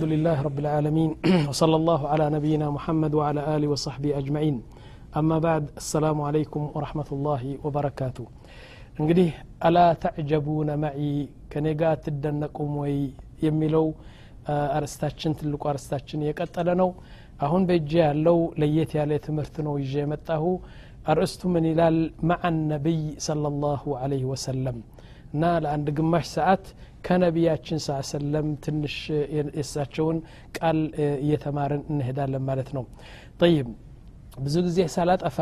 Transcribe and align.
الحمد 0.00 0.16
لله 0.18 0.38
رب 0.48 0.58
العالمين 0.64 1.10
وصلى 1.48 1.76
الله 1.76 2.00
على 2.12 2.24
نبينا 2.36 2.66
محمد 2.76 3.12
وعلى 3.20 3.40
آله 3.56 3.68
وصحبه 3.68 4.10
أجمعين 4.20 4.56
أما 5.20 5.36
بعد 5.46 5.64
السلام 5.76 6.18
عليكم 6.28 6.62
ورحمة 6.74 7.08
الله 7.16 7.42
وبركاته 7.64 8.26
እንግዲህ 9.00 9.28
አላ 9.66 9.76
ተዕጀቡነ 10.04 10.68
መዒ 10.84 11.02
ከኔ 11.52 11.66
ጋር 11.82 11.94
ትደነቁም 12.04 12.72
ወይ 12.82 12.96
የሚለው 13.46 13.86
አርስታችን 14.76 15.36
ትልቁ 15.40 15.62
አርስታችን 15.72 16.24
የቀጠለ 16.28 16.68
ነው 16.82 16.90
አሁን 17.46 17.62
በእጅ 17.70 17.92
ያለው 18.04 18.40
ለየት 18.62 18.94
ያለ 19.00 19.20
ትምህርት 19.26 19.58
ነው 19.68 19.76
ይዤ 19.82 19.94
የመጣሁ 20.04 20.44
አርእስቱ 21.12 21.42
ምን 21.56 21.66
ይላል 21.72 21.98
መዐ 22.32 22.42
ነቢይ 22.72 23.02
ሰለ 23.28 23.44
ላሁ 23.66 23.84
ወሰለም 24.32 24.80
እና 25.33 25.45
ለአንድ 25.63 25.87
ግማሽ 25.97 26.25
ሰዓት 26.35 26.65
ከነቢያችን 27.05 27.79
ስ 27.85 27.95
ሰለም 28.11 28.47
ትንሽ 28.65 28.95
የእሳቸውን 29.37 30.17
ቃል 30.57 30.79
እየተማርን 31.25 31.83
እንሄዳለን 31.91 32.43
ማለት 32.49 32.69
ነው 32.77 32.85
ጠይብ 33.41 33.67
ብዙ 34.45 34.55
ጊዜ 34.67 34.79
ሳላጠፋ 34.95 35.37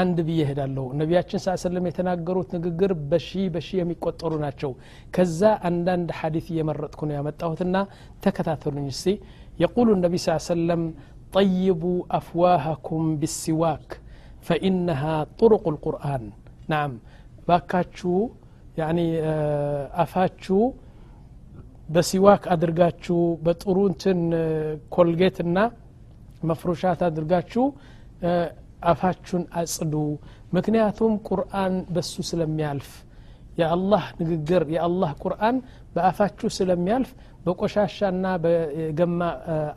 አንድ 0.00 0.16
ብዬ 0.28 0.40
ሄዳለሁ 0.48 0.84
ነቢያችን 1.00 1.40
ስ 1.42 1.52
ሰለም 1.64 1.84
የተናገሩት 1.88 2.48
ንግግር 2.56 2.92
በሺ 3.10 3.28
በሺ 3.54 3.68
የሚቆጠሩ 3.80 4.32
ናቸው 4.44 4.70
ከዛ 5.16 5.40
አንዳንድ 5.68 6.08
ሐዲት 6.20 6.46
እየመረጥኩ 6.52 7.00
ነው 7.08 7.14
ያመጣሁትና 7.18 7.76
ተከታተሉኝ 8.24 8.86
እስቲ 8.94 9.12
የቁሉ 9.62 9.88
ነቢ 10.04 10.14
ስ 10.24 10.38
ሰለም 10.48 10.82
ጠይቡ 11.36 11.82
አፍዋሃኩም 12.18 13.04
ቢሲዋክ 13.20 13.86
ፈኢነሃ 14.48 15.02
ጥሩቁ 15.38 15.64
ልቁርአን 15.74 16.24
ናም 16.72 16.92
ባካችሁ 17.48 18.16
ያኒ 18.79 18.99
አፋችሁ 20.03 20.59
በሲዋክ 21.89 22.43
አድርጋችሁ 22.53 23.17
በጥሩ 23.45 23.77
እንትን 23.91 24.19
ኮልጌትና 24.95 25.57
መፍሩሻት 26.49 26.99
አድርጋችሁ 27.07 27.63
አፋችሁን 28.89 29.43
አጽዱ። 29.61 29.93
ምክንያቱም 30.55 31.13
ቁርአን 31.27 31.73
በሱ 31.95 32.13
ስለሚያልፍ 32.29 32.89
የአላህ 33.59 34.03
ንግግር 34.21 34.63
የአላህ 34.75 35.11
ቁርአን 35.23 35.55
በአፋችሁ 35.95 36.49
ስለሚያልፍ 36.57 37.09
በቆሻሻና 37.45 38.25
በገማ 38.43 39.21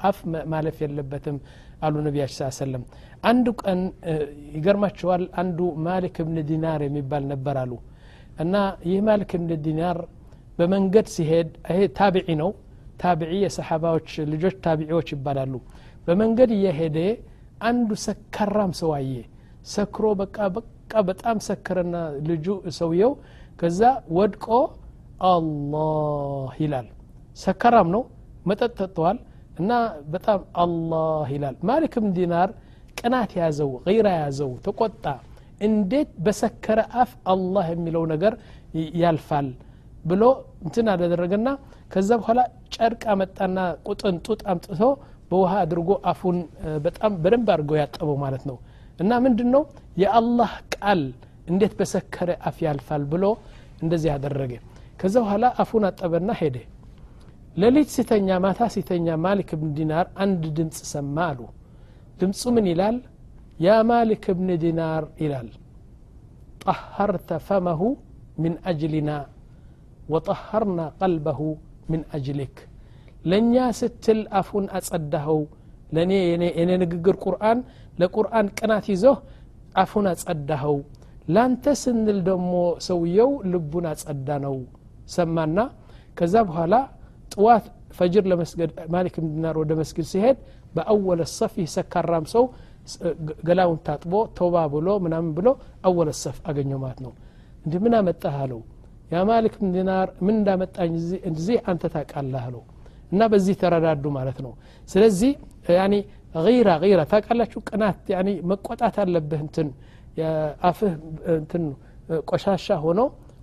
አፍ 0.09 0.19
ማለፍ 0.53 0.77
የለበትም 0.84 1.37
አሉ 1.83 1.94
ነቢያችን 2.06 2.37
ስ 2.41 2.59
ሰለም 2.61 2.83
አንዱ 3.22 3.47
ቀን 3.62 3.81
ይገርማቸዋል 4.56 5.25
አንዱ 5.42 5.59
ማሊክ 5.87 6.16
ብን 6.27 6.39
ዲናር 6.50 6.81
የሚባል 6.87 7.25
ነበር 7.33 7.56
አሉ 7.62 7.72
እና 8.44 8.56
ይህ 8.90 9.00
ማሊክ 9.08 9.31
ብን 9.40 9.52
ዲናር 9.66 9.98
በመንገድ 10.59 11.08
ሲሄድ 11.16 11.50
ይሄ 11.70 11.80
ታቢዒ 12.00 12.28
ነው 12.42 12.52
ታቢዒ 13.02 13.31
የሰሓባዎች 13.44 14.09
ልጆች 14.31 14.56
ታቢዒዎች 14.66 15.09
ይባላሉ 15.16 15.53
በመንገድ 16.08 16.52
እየሄደ 16.58 16.98
አንዱ 17.70 17.90
ሰካራም 18.06 18.72
ሰው 18.80 18.92
አየ 18.98 19.14
ሰክሮ 19.73 20.06
በቃ 20.22 20.38
በቃ 20.58 21.02
በጣም 21.09 21.38
ሰከረና 21.48 21.95
ልጁ 22.30 22.45
ሰውየው 22.78 23.14
ከዛ 23.62 23.81
ወድቆ 24.17 24.48
አላህ 25.31 26.52
ይላል 26.64 26.88
ሰከራም 27.44 27.88
ነው 27.95 28.03
መጠጥ 28.50 28.72
ጠጥተዋል 28.80 29.17
እና 29.62 29.72
በጣም 30.14 30.42
አላህ 30.64 31.28
ይላል 31.36 31.56
ማሊክም 31.70 32.06
ዲናር 32.17 32.50
ቅናት 33.00 33.31
ያዘው 33.40 33.72
ገይራ 33.88 34.08
ያዘው 34.22 34.52
ተቆጣ 34.66 35.06
እንዴት 35.63 36.11
በሰከረ 36.25 36.81
አፍ 37.03 37.11
አላህ 37.33 37.67
የሚለው 37.73 38.05
ነገር 38.13 38.35
ያልፋል 39.03 39.49
ብሎ 40.05 40.23
እንትን 40.65 40.87
አደረገና 40.93 41.49
ከዛ 41.93 42.11
በኋላ 42.21 42.41
ጨርቅ 42.75 43.03
አመጣና 43.13 43.59
ቁጥን 43.89 44.17
ጡጥ 44.27 44.41
አምጥቶ 44.53 44.81
በውሃ 45.31 45.53
አድርጎ 45.65 45.91
አፉን 46.11 46.39
በጣም 46.87 47.13
በደንብ 47.23 47.49
አድርገው 47.55 47.77
ያጠበው 47.81 48.17
ማለት 48.25 48.43
ነው። 48.51 48.57
እና 49.01 49.13
ምንድን 49.25 49.49
ነው 49.55 49.63
የአላህ 50.03 50.53
ቃል 50.75 51.03
እንዴት 51.47 51.73
በሰከረ 51.79 52.31
አፍ 52.49 52.56
ያልፋል 52.67 53.05
ብሎ 53.12 53.25
እንደዚህ 53.83 54.11
አደረገ። 54.17 54.53
ከዛ 55.01 55.15
በኋላ 55.25 55.47
አፉን 55.62 55.84
አጠበና 55.89 56.33
ሄደ። 56.41 56.56
ሌሊት 57.56 57.89
ሲተኛ 57.95 58.39
ማታ 58.45 58.69
ሲተኛ 58.75 59.17
ማሊክ 59.25 59.51
ብን 59.61 59.71
ዲናር 59.78 60.06
አንድ 60.25 60.43
ድምፅ 60.59 60.78
ሰማ 60.93 61.17
አሉ። 61.31 61.41
ድምፁ 62.21 62.43
ምን 62.56 62.67
ይላል 62.71 62.97
ያ 63.66 63.75
ማሊክ 63.90 64.25
ብን 64.38 64.50
ዲናር 64.63 65.03
ይላል 65.24 65.50
ጠሀርተ 66.63 67.30
ፈመሁ 67.47 67.81
ምን 68.44 68.53
አጅሊና 68.72 69.12
ወጠሀርና 70.13 70.81
ቀልበሁ 71.00 71.40
ምን 71.91 72.02
አጅሊክ 72.18 72.58
ለእኛ 73.30 73.56
ስትል 73.80 74.19
አፉን 74.40 74.66
አጸዳኸው 74.78 75.40
ለእኔ 75.96 76.12
የኔ 76.59 76.72
ንግግር 76.84 77.16
ቁርአን 77.25 77.59
ለቁርአን 78.02 78.47
ቅናት 78.58 78.85
ይዞህ 78.94 79.18
አፉን 79.84 80.06
አጸዳኸው 80.12 80.78
ላንተ 81.35 81.66
ስንል 81.81 82.19
ደግሞ 82.30 82.52
ሰውየው 82.88 83.31
ልቡን 83.53 83.85
አጸዳ 83.91 84.30
ነው 84.46 84.56
ሰማና 85.16 85.58
ከዛ 86.18 86.35
በኋላ 86.50 86.75
ጥዋት 87.34 87.66
ፈጅር 87.97 88.24
ለመስገድ 88.31 88.72
ማሊክ 88.94 89.16
ዲናር 89.25 89.56
ወደ 89.62 89.72
መስጊድ 89.80 90.08
ሲሄድ 90.12 90.38
በአወለ 90.75 91.22
ሰፍ 91.38 91.53
ይህ 91.62 91.69
ሰካራም 91.75 92.25
ሰው 92.34 92.44
ገላውን 93.47 93.80
ታጥቦ 93.88 94.13
ተውባ 94.38 94.58
ብሎ 94.74 94.88
ምናምን 95.06 95.31
ብሎ 95.38 95.47
አወለ 95.88 96.09
ሰፍ 96.22 96.38
አገኘው 96.50 96.80
ማለት 96.84 97.00
ነው 97.06 97.13
እንዲህ 97.66 97.80
ምን 97.85 97.94
አመጣህ 98.00 98.35
አለው 98.44 98.62
ያ 99.13 99.24
ማሊክ 99.30 99.56
ዲናር 99.75 100.08
ምን 100.25 100.35
እንዳመጣኝ 100.40 100.94
እዚህ 101.31 101.58
አንተ 101.72 101.84
ታቃላህ 101.96 102.44
አለው 102.47 102.63
እና 103.12 103.22
በዚህ 103.34 103.56
ተረዳዱ 103.62 104.06
ማለት 104.18 104.40
ነው 104.46 104.53
ስለዚህ 104.90 105.34
ያኒ 105.80 105.96
ገይራ 106.46 106.69
ገይራ 106.84 107.02
ታቃላችሁ 107.12 107.59
ቅናት 107.69 108.00
ያኒ 108.16 108.30
መቆጣት 108.52 108.96
አለብህ 109.03 109.41
እንትን 109.46 109.69
አፍህ 110.69 110.91
እንትን 111.38 111.63
ቆሻሻ 112.31 112.68
ሆኖ 112.85 113.00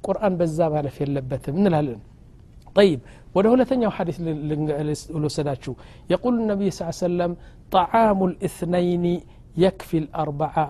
ቁርአን 0.06 0.34
በዛ 0.40 0.58
ማለፍ 0.74 0.96
የለበትም 1.02 1.56
እንላለን 1.60 2.00
طيب 2.76 3.00
ወደ 3.36 3.46
ሁለተኛው 3.52 3.90
ሐዲስ 3.96 4.16
ልወሰዳችሁ 5.14 5.72
የቁል 6.12 6.36
ነቢይ 6.50 6.70
ስ 6.78 6.90
ሰለም 7.00 7.32
طعام 7.76 8.20
الاثنين 8.30 9.04
يكفي 9.64 9.98
الأربعة 10.04 10.66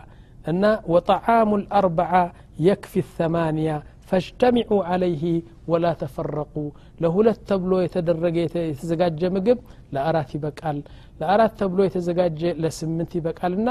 እና 0.51 0.65
وطعام 0.93 1.51
الأربعة 1.61 2.23
يكفي 2.69 3.01
الثمانية 3.07 3.77
فاجتمعوا 4.09 4.83
عليه 4.91 5.25
ولا 5.71 5.93
تفرقوا 6.03 6.71
ለሁለት 7.03 7.39
ተብሎ 7.49 7.73
የተደረገ 7.85 8.37
የተዘጋጀ 8.45 9.21
ምግብ 9.37 9.59
ለአራት 9.95 10.31
ይበቃል 10.37 10.79
ለአራት 11.21 11.53
ተብሎ 11.61 11.79
የተዘጋጀ 11.87 12.41
ለስምንት 12.63 13.11
ይበቃልና 13.19 13.69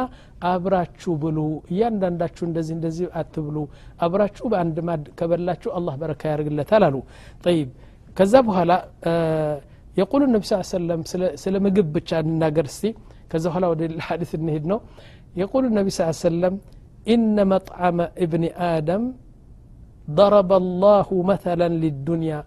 አብራችሁ 0.51 1.13
ብሉ 1.23 1.37
እያንዳንዳችሁ 1.73 2.43
እንደዚህ 2.49 2.73
እንደዚህ 2.77 3.07
አትብሉ 3.21 3.55
አብራችሁ 4.05 4.45
በአንድ 4.53 4.77
ማድ 4.89 5.03
ከበላችሁ 5.19 5.71
አላህ 5.79 5.95
በረካ 6.01 6.21
ያደርግለታል 6.33 6.83
አሉ 6.89 6.97
ጠይብ 7.45 7.69
ከዛ 8.17 8.33
በኋላ 8.49 8.71
የቁሉ 9.99 10.21
ነቢ 10.35 10.43
ስ 10.51 10.59
ሰለም 10.75 11.01
ስለ 11.43 11.55
ምግብ 11.67 11.87
ብቻ 11.97 12.21
እንናገር 12.25 12.67
እስቲ 12.71 12.85
ከዛ 13.31 13.45
በኋላ 13.51 13.65
ወደ 13.73 13.81
ሐዲስ 14.07 14.31
እንሄድ 14.39 14.65
ነው 14.71 14.79
የቁሉ 15.41 15.65
ነቢ 15.79 15.87
ስ 15.97 16.09
ሰለም 16.29 16.55
ኢነ 17.13 17.37
መጥዓመ 17.53 17.99
እብኒ 18.25 18.45
አደም 18.71 19.05
ضرب 20.19 20.51
الله 20.63 21.07
مثلا 21.31 21.69
للدنيا 21.83 22.39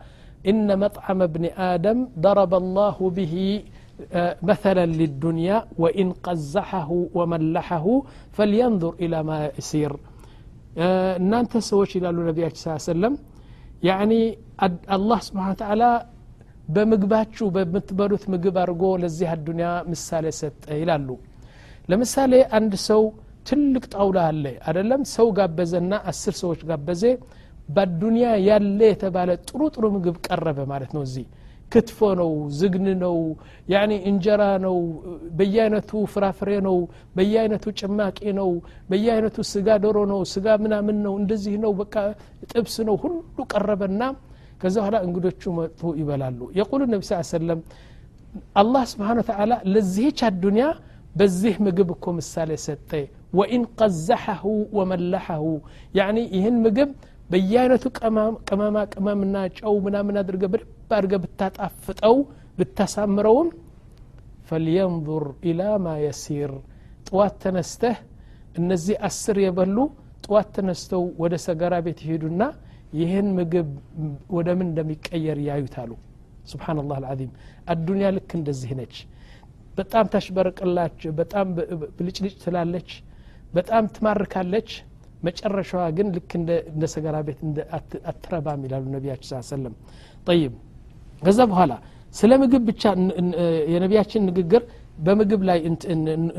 إن 0.51 0.69
مطعم 0.85 1.19
ابن 1.31 1.45
آدم 1.73 1.99
ضرب 2.25 2.53
الله 2.63 2.97
به 3.19 3.35
مثلا 4.51 4.85
للدنيا 5.01 5.57
وإن 5.83 6.07
قزحه 6.27 6.91
وملحه 7.19 7.87
فلينظر 8.37 8.93
إلى 9.05 9.19
ما 9.29 9.39
يسير 9.59 9.93
እናንተ 11.21 11.53
ሰዎች 11.71 11.91
ይላሉ 11.99 12.17
ነቢያችን 12.29 12.63
ስ 12.65 12.89
ሰለም 12.93 13.15
ያኒ 13.89 14.13
አላህ 14.97 15.19
ስብሓን 15.29 15.55
ተዓላ 15.61 15.83
በምግባችሁ 16.74 17.46
በምትበሉት 17.56 18.24
ምግብ 18.34 18.56
አድርጎ 18.62 18.84
ለዚህ 19.02 19.28
አዱኒያ 19.34 19.70
ምሳሌ 19.92 20.26
ሰጠ 20.40 20.64
ይላሉ። 20.82 21.10
ለምሳሌ 21.90 22.34
አንድ 22.58 22.74
ሰው 22.88 23.02
ትልቅ 23.48 23.84
ጣውላ 23.94 24.20
አለ 24.32 24.46
አደለም 24.70 25.04
ሰው 25.14 25.28
ጋበዘና 25.38 25.94
አስር 26.12 26.34
ሰዎች 26.42 26.60
ጋበዘ 26.70 27.04
በዱንያ 27.70 28.28
ያለ 28.48 28.80
የተባለ 28.90 29.30
ጥሩ 29.48 29.62
ጥሩ 29.76 29.86
ምግብ 29.96 30.16
ቀረበ 30.28 30.60
ማለት 30.72 30.92
ነው 30.96 31.04
እዚህ። 31.08 31.26
ክትፎ 31.72 32.00
ነው 32.20 32.32
ዝግን 32.60 32.86
ነው 33.04 33.18
ያኒ 33.74 33.92
እንጀራ 34.10 34.44
ነው 34.66 34.78
በየአይነቱ 35.38 35.92
ፍራፍሬ 36.14 36.50
ነው 36.66 36.78
በየአይነቱ 37.16 37.66
ጭማቂ 37.80 38.20
ነው 38.40 38.50
በየአይነቱ 38.90 39.38
ስጋ 39.52 39.78
ዶሮ 39.84 40.00
ነው 40.12 40.20
ስጋ 40.34 40.58
ምናምን 40.64 40.98
ነው 41.06 41.14
እንደዚህ 41.22 41.56
ነው 41.64 41.72
በቃ 41.82 41.96
ጥብስ 42.52 42.76
ነው 42.90 42.98
ሁሉ 43.04 43.16
ቀረበና 43.54 44.02
ከዛ 44.62 44.76
በኋላ 44.82 44.98
እንግዶቹ 45.06 45.42
መጥቶ 45.58 45.92
ይበላሉ 46.00 46.40
የቁሉ 46.58 46.82
ነቢ 46.94 47.02
ስ 47.10 47.20
ሰለም 47.34 47.60
አላህ 48.62 48.84
ስብሓን 48.92 49.20
ተላ 49.30 49.54
ለዚህች 49.74 50.20
አዱንያ 50.28 50.66
በዚህ 51.16 51.56
ምግብ 51.66 51.90
እኮ 51.96 52.06
ምሳሌ 52.20 52.52
ሰጠ 52.66 52.92
ወኢን 53.40 53.64
ቀዘሐሁ 53.80 54.44
ወመለሐሁ 54.78 55.46
ያኒ 56.00 56.18
ይህን 56.36 56.56
ምግብ 56.66 56.90
በየአይነቱ 57.30 57.84
ቅመማ 58.48 58.78
ቅመምና 58.94 59.36
ጨው 59.58 59.76
ምናምን 59.86 60.16
አድርገ 60.22 60.44
በደብ 60.54 60.70
አድርገ 60.92 61.16
ብታጣፍጠው 61.24 62.16
ብታሳምረውም 62.58 63.50
ፈልየንظር 64.50 65.26
ኢላ 65.50 65.62
ማ 65.84 65.94
የሲር 66.04 66.52
ጥዋት 67.08 67.36
ተነስተህ 67.44 67.98
እነዚህ 68.60 68.96
አስር 69.08 69.38
የበሉ 69.44 69.78
ጥዋት 70.26 70.50
ተነስተው 70.56 71.04
ወደ 71.22 71.34
ሰገራ 71.46 71.74
ቤት 71.86 72.00
ይሄዱና 72.06 72.42
ይህን 72.94 73.28
ምግብ 73.38 73.68
ወደ 74.36 74.48
ምን 74.58 74.68
እንደሚቀየር 74.70 75.38
ያዩታሉ? 75.48 75.92
ስብሓንላህ 76.52 76.96
አልዓዚም። 77.00 77.32
አዱንያ 77.72 78.08
ልክ 78.16 78.30
እንደዚህ 78.40 78.72
ነች። 78.80 78.96
በጣም 79.78 80.06
ታሽበርቅላች 80.14 80.98
በጣም 81.20 81.48
ብልጭልጭ 81.98 82.34
ትላለች 82.44 82.90
በጣም 83.54 83.84
ትማርካለች። 83.96 84.70
መጨረሻዋ 85.24 85.84
ግን 85.98 86.08
ልክ 86.16 86.32
እንደ 86.38 86.84
ሰገራ 86.94 87.16
ቤት 87.28 87.40
አትረባም 88.12 88.62
ይላሉ 88.66 88.86
ነቢያችን 88.96 89.28
ስ 89.32 89.50
ሰለም 89.52 89.74
ጠይብ። 90.28 90.54
ከዛ 91.26 91.40
በኋላ 91.52 91.74
ስለ 92.16 92.32
ምግብ 92.42 92.64
ብቻ 92.70 92.84
የነቢያችን 93.74 94.22
ንግግር 94.30 94.64
በምግብ 95.06 95.42
ላይ 95.50 95.60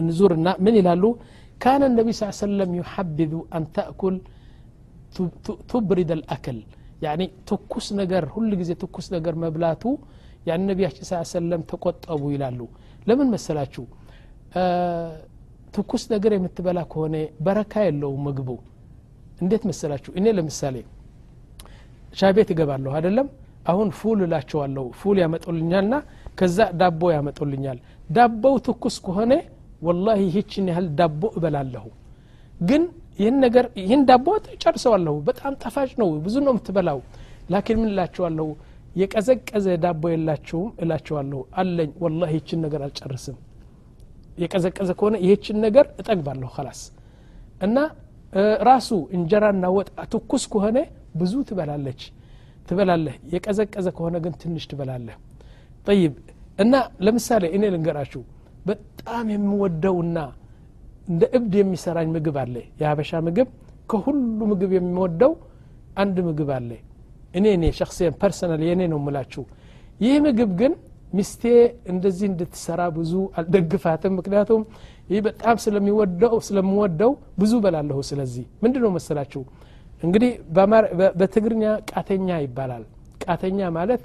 እንዙርና 0.00 0.49
ምን 0.64 0.75
ይላሉ? 0.81 1.04
ካነ 1.62 1.82
ነቢ 1.93 2.08
ስ 2.19 2.31
ሰለም 2.40 2.70
ዩሐብذ 2.81 3.20
أن 3.56 3.64
تأكل 3.76 4.16
تبريد 5.70 6.10
الأكل 6.16 6.58
يعني 7.04 7.20
ትኩስ 7.49 7.87
ነገር 8.00 8.25
ሁል 8.35 8.50
ጊዜ 8.61 8.70
ትኩስ 8.82 9.06
ነገር 9.14 9.35
መብላቱ 9.44 9.82
يعني 10.49 10.62
ነቢያችን 10.69 11.05
ስ 11.09 11.20
ሰለም 11.32 11.62
ተቆጠቡ 11.70 12.23
ይላሉ። 12.35 12.61
ለምን 13.09 13.29
መሰላችሁ? 13.35 13.85
ትኩስ 15.75 16.03
ነገር 16.12 16.32
የምትበላ 16.37 16.81
ከሆነ 16.93 17.14
በረካ 17.47 17.75
የለውም 17.87 18.23
ምግቡ። 18.26 18.49
እንዴት 19.43 19.62
መሰላችሁ? 19.70 20.11
እኔ 20.19 20.26
ለምሳሌ 20.38 20.76
ሻይ 22.19 22.32
ቤት 22.37 22.49
እገባለሁ 22.55 22.91
አይደለም? 22.99 23.29
አሁን 23.67 23.88
ፉል 23.99 24.19
እላቸዋለሁ። 24.26 24.87
ፉል 25.00 25.17
ያመጡልኛል 25.23 25.87
ና 25.93 25.97
ከዛ 26.38 26.59
ዳቦ 26.81 27.03
ያመጡልኛል። 27.17 27.79
ዳቦው 28.11 28.55
ትኩስ 28.67 28.97
ከሆነ 29.06 29.32
ወላሂ 29.82 30.20
ይህችን 30.29 30.67
ያህል 30.70 30.87
ዳቦ 30.99 31.23
እበላለሁ። 31.38 31.87
ግን 32.69 32.82
ይህን 33.19 33.37
ነገር 33.44 33.64
ይህን 33.81 34.03
ዳቦ 34.09 34.26
ጨርሰዋለሁ። 34.62 35.14
በጣም 35.29 35.53
ጣፋጭ 35.62 35.91
ነው። 36.00 36.09
ብዙ 36.25 36.35
ነው 36.47 36.53
የምትበላው። 36.55 37.00
ላኪን 37.53 37.79
ምን 37.81 37.91
እላቸዋለሁ 37.93 38.47
የቀዘቀዘ 38.97 39.67
ዳቦ 39.85 40.03
የላቸውም 40.12 40.70
እላቸዋለሁ 40.82 41.41
አለኝ። 41.61 41.91
ወላሂ 42.03 42.32
ይችን 42.38 42.61
ነገር 42.64 42.81
አልጨርስም። 42.87 43.37
የቀዘቀዘ 44.38 44.91
ከሆነ 44.99 45.17
ይህችን 45.25 45.56
ነገር 45.64 45.87
እጠግባለሁ 46.00 46.49
ከላስ 46.56 46.81
እና 47.61 47.76
ራሱ 48.69 48.88
እንጀራና 49.17 49.64
ወጥ 49.76 49.88
ትኩስ 50.12 50.44
ከሆነ 50.53 50.79
ብዙ 51.20 51.32
ትበላለች። 51.49 52.03
ትበላለህ። 52.69 53.14
የቀዘቀዘ 53.32 53.87
ከሆነ 53.97 54.17
ግን 54.25 54.35
ትንሽ 54.43 54.64
ትበላለህ። 54.70 55.17
طيب። 55.87 56.14
እና 56.59 56.75
ለምሳሌ 57.05 57.44
እኔ 57.56 57.64
ልንገራችሁ። 57.75 58.23
በጣም 58.67 59.26
የምወደውና 59.35 60.19
እንደ 61.08 61.22
እብድ 61.37 61.52
የሚሰራኝ 61.60 62.08
ምግብ 62.14 62.37
አለ። 62.43 62.54
የሀበሻ 62.81 63.20
ምግብ 63.26 63.49
ከሁሉ 63.90 64.19
ምግብ 64.52 64.70
የሚወደው 64.76 65.32
አንድ 65.96 66.16
ምግብ 66.28 66.50
አለ። 66.56 66.70
እኔ 67.34 67.44
እኔ 67.56 67.64
شخصياً 67.78 68.14
personal 68.20 68.62
የእኔ 68.66 68.82
ነው 68.93 68.99
ምላችሁ 69.04 69.43
ይህ 70.00 70.14
ምግብ 70.26 70.50
ግን 70.60 70.72
ሚስቴ 71.12 71.43
እንደዚህ 71.93 72.26
እንድትሰራ 72.31 72.82
ብዙ 72.96 73.12
አልደግፋትም። 73.38 74.12
ምክንያቱም 74.19 74.62
ይህ 75.10 75.20
በጣም 75.26 75.56
ስለሚወደው 75.64 76.34
ስለምወደው 76.46 77.10
ብዙ 77.40 77.52
በላለሁ 77.64 77.99
ስለዚህ። 78.10 78.44
ምንድ 78.62 78.76
ነው 78.84 78.90
መሰላችሁ? 78.96 79.43
እንግዲህ 80.02 80.31
በትግርኛ 81.20 81.64
ቃተኛ 81.90 82.28
ይባላል። 82.44 82.84
ቃተኛ 83.25 83.58
ማለት 83.76 84.02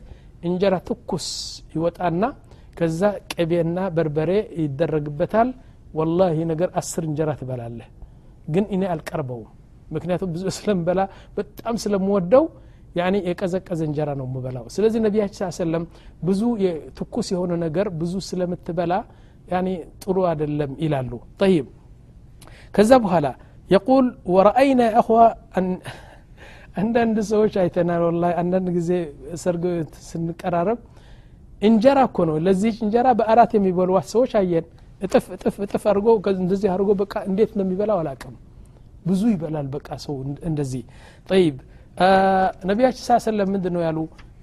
እንጀራ 0.48 0.76
ትኩስ 0.88 1.28
ይወጣና 1.76 2.24
ከዛ 2.78 3.02
ቅቤና 3.32 3.78
በርበሬ 3.96 4.32
ይደረግበታል 4.62 5.50
ወላሂ 5.94 6.38
ነገር 6.52 6.70
አስር 6.80 7.04
እንጀራ 7.10 7.30
ትበላለህ። 7.40 7.88
ግን 8.48 8.66
እኔ 8.76 8.84
አልቀርበውም። 8.94 9.50
ምክንያቱም 9.92 10.30
ብዙ 10.36 10.44
ስለምበላ 10.58 11.02
በጣም 11.38 11.76
ስለምወደው 11.84 12.46
ያኒ 12.96 13.16
የቀዘቀዘ 13.28 13.82
እንጀራ 13.88 14.10
ነው 14.20 14.26
የምበላው። 14.28 14.66
ስለዚህ 14.76 15.00
ነቢያችን 15.06 15.52
ሰለም 15.58 15.84
ብዙ 16.24 16.42
ትኩስ 16.98 17.28
የሆነ 17.34 17.54
ነገር 17.66 17.88
ብዙ 18.00 18.14
ስለምትበላ 18.30 18.94
ያኒ 19.52 19.68
ጥሩ 20.04 20.18
አይደለም 20.32 20.72
ይላሉ። 20.84 21.12
ጠይብ። 21.42 21.68
ከዛ 22.74 22.92
በኋላ 23.04 23.28
የቁል 23.70 24.06
ወረአይና 24.34 24.82
አኸዋ 25.00 25.22
አንዳንድ 26.82 27.18
ሰዎች 27.30 27.54
አይተናል 27.62 28.02
ወላ 28.08 28.26
አንዳንድ 28.42 28.68
ጊዜ 28.76 28.90
ሰርግ 29.44 29.64
ስንቀራረብ 30.08 30.80
እንጀራ 31.62 32.00
እኮ 32.10 32.18
ነው። 32.30 32.36
ለዚህች 32.46 32.78
እንጀራ 32.86 33.08
በአራት 33.20 33.52
የሚበሏት 33.58 34.08
ሰዎች 34.14 34.32
አየን 34.40 34.66
እጥፍ 35.02 35.26
እጥፍ 35.36 35.56
እጥፍ 35.66 35.84
አድርጎ 35.92 36.08
እንደዚህ 36.40 36.70
አድርጎ 36.74 36.92
በቃ 37.02 37.16
እንዴት 37.30 37.52
እንደሚበላው 37.56 38.00
አላቅም 38.04 38.36
ብዙ 39.10 39.22
ይበላል 39.34 39.68
በቃ 39.76 39.90
ሰው 40.06 40.16
እንደዚህ 40.50 40.84
ጠይብ 41.30 41.58
ነቢያችን 42.70 43.04
ሳ 43.08 43.18
ሰለም 43.26 43.50
ምንድን 43.56 43.74
ነው 43.76 43.82
ያሉ 43.88 44.00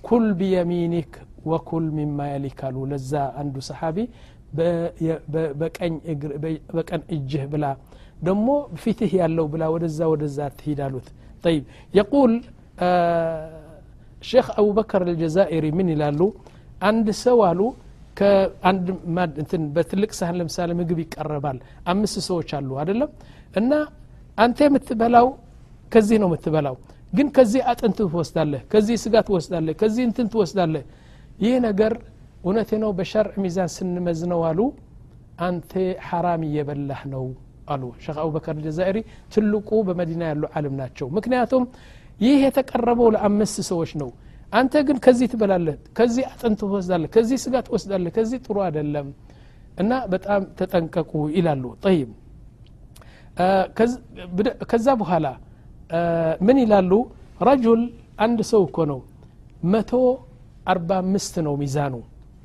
ኩል 0.08 0.26
ቢየሚኒክ 0.38 1.12
ወኩል 1.50 1.84
ሚማ 1.96 2.18
የሊክ 2.30 2.60
አሉ 2.68 2.76
ለዛ 2.92 3.12
አንዱ 3.40 3.56
ሰሓቢ 3.68 3.98
በቀን 6.74 7.02
እጅህ 7.16 7.44
ብላ 7.52 7.66
ደግሞ 8.26 8.48
ፊትህ 8.82 9.12
ያለው 9.20 9.46
ብላ 9.52 9.64
ወደዛ 9.74 10.00
ወደዛ 10.12 10.38
ትሂድ 10.58 10.80
አሉት 10.86 11.08
ጠይብ 11.44 11.62
የቁል 11.98 12.32
ሼክ 14.22 14.46
አቡበከር 14.60 15.02
አልጀዛኢሪ 15.06 15.66
ምን 15.78 15.88
ይላሉ 15.94 16.20
አንድ 16.88 17.08
ሰው 17.24 17.40
አሉ 17.48 17.60
ከአንድ 18.16 18.86
እንትን 19.42 19.62
በትልቅ 19.74 20.10
ሳህን 20.18 20.36
ለምሳሌ 20.40 20.70
ምግብ 20.80 20.98
ይቀረባል። 21.02 21.58
አምስት 21.86 22.16
ሰዎች 22.28 22.50
አሉ 22.58 22.70
አይደለም? 22.82 23.10
እና 23.56 23.72
አንተ 24.38 24.58
የምትበላው 24.66 25.26
ከዚህ 25.92 26.18
ነው 26.22 26.28
የምትበላው። 26.30 26.76
ግን 27.12 27.26
ከዚህ 27.36 27.62
አጥንት 27.70 27.98
ትወስዳለህ 28.04 28.62
ከዚህ 28.72 28.96
ስጋ 29.02 29.14
ትወስዳለህ 29.28 29.74
ከዚህ 29.80 30.02
እንትን 30.08 30.26
ትወስዳለህ። 30.32 30.84
ይህ 31.44 31.54
ነገር 31.66 31.92
እውነቴ 32.44 32.70
ነው 32.82 32.90
በሸርዕ 32.98 33.34
ሚዛን 33.44 33.70
ስንመዝነው 33.76 34.40
አሉ 34.48 34.60
አንተ 35.40 35.72
ሐራም 36.08 36.42
እየበላህ 36.48 37.00
ነው 37.12 37.24
አሉ። 37.68 37.82
ሼክ 38.04 38.16
አቡበከር 38.22 38.56
ጀዛኢሪ 38.64 38.98
ትልቁ 39.34 39.70
በመዲና 39.86 40.22
ያሉ 40.30 40.44
ዓለም 40.56 40.74
ናቸው። 40.80 41.06
ምክንያቱም 41.16 41.62
ይህ 42.20 42.36
የተቀረበው 42.46 43.08
ለአምስት 43.14 43.56
ሰዎች 43.70 43.92
ነው 44.02 44.10
አንተ 44.53 44.73
ግን 44.87 44.97
ከዚህ 45.05 45.27
ትበላለህ 45.31 45.75
ከዚህ 45.97 46.23
አጥንት 46.31 46.59
ትወስዳለህ 46.61 47.09
ከዚህ 47.15 47.37
ስጋ 47.43 47.55
ትወስዳለህ 47.67 48.11
ከዚህ 48.17 48.39
ጥሩ 48.45 48.57
አይደለም 48.67 49.07
እና 49.81 49.91
በጣም 50.13 50.41
ተጠንቀቁ 50.59 51.11
ይላሉ 51.37 51.63
ጠይብ 51.85 52.09
ከዛ 54.71 54.87
በኋላ 55.01 55.27
ምን 56.47 56.57
ይላሉ 56.63 56.91
ረጁል 57.47 57.81
አንድ 58.25 58.39
ሰው 58.51 58.61
እኮ 58.69 58.77
ነው 58.91 58.99
መቶ 59.73 59.91
አርባ 60.71 60.89
አምስት 61.03 61.35
ነው 61.47 61.53
ሚዛኑ 61.61 61.95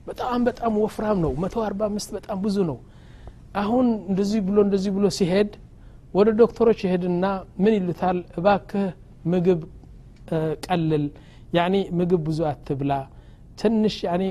በጣም 0.08 0.40
በጣም 0.48 0.72
ወፍራም 0.84 1.18
ነው 1.24 1.32
መቶ 1.44 1.56
አርባ 1.68 1.82
አምስት 1.90 2.10
በጣም 2.16 2.38
ብዙ 2.44 2.56
ነው 2.70 2.78
አሁን 3.62 3.86
እንደዚህ 4.10 4.40
ብሎ 4.48 4.58
እንደዚህ 4.66 4.92
ብሎ 4.96 5.06
ሲሄድ 5.18 5.50
ወደ 6.14 6.28
ዶክተሮች 6.40 6.80
ይሄድና 6.86 7.26
ምን 7.62 7.72
ይሉታል 7.78 8.18
እባክህ 8.38 8.86
ምግብ 9.32 9.60
ቀልል 10.66 11.04
ያኒ 11.53 11.75
ምግብ 11.91 12.21
ብዙ 12.27 12.39
አትብላ 12.49 12.93
ትንሽ 13.61 13.95
ያኒ 14.07 14.23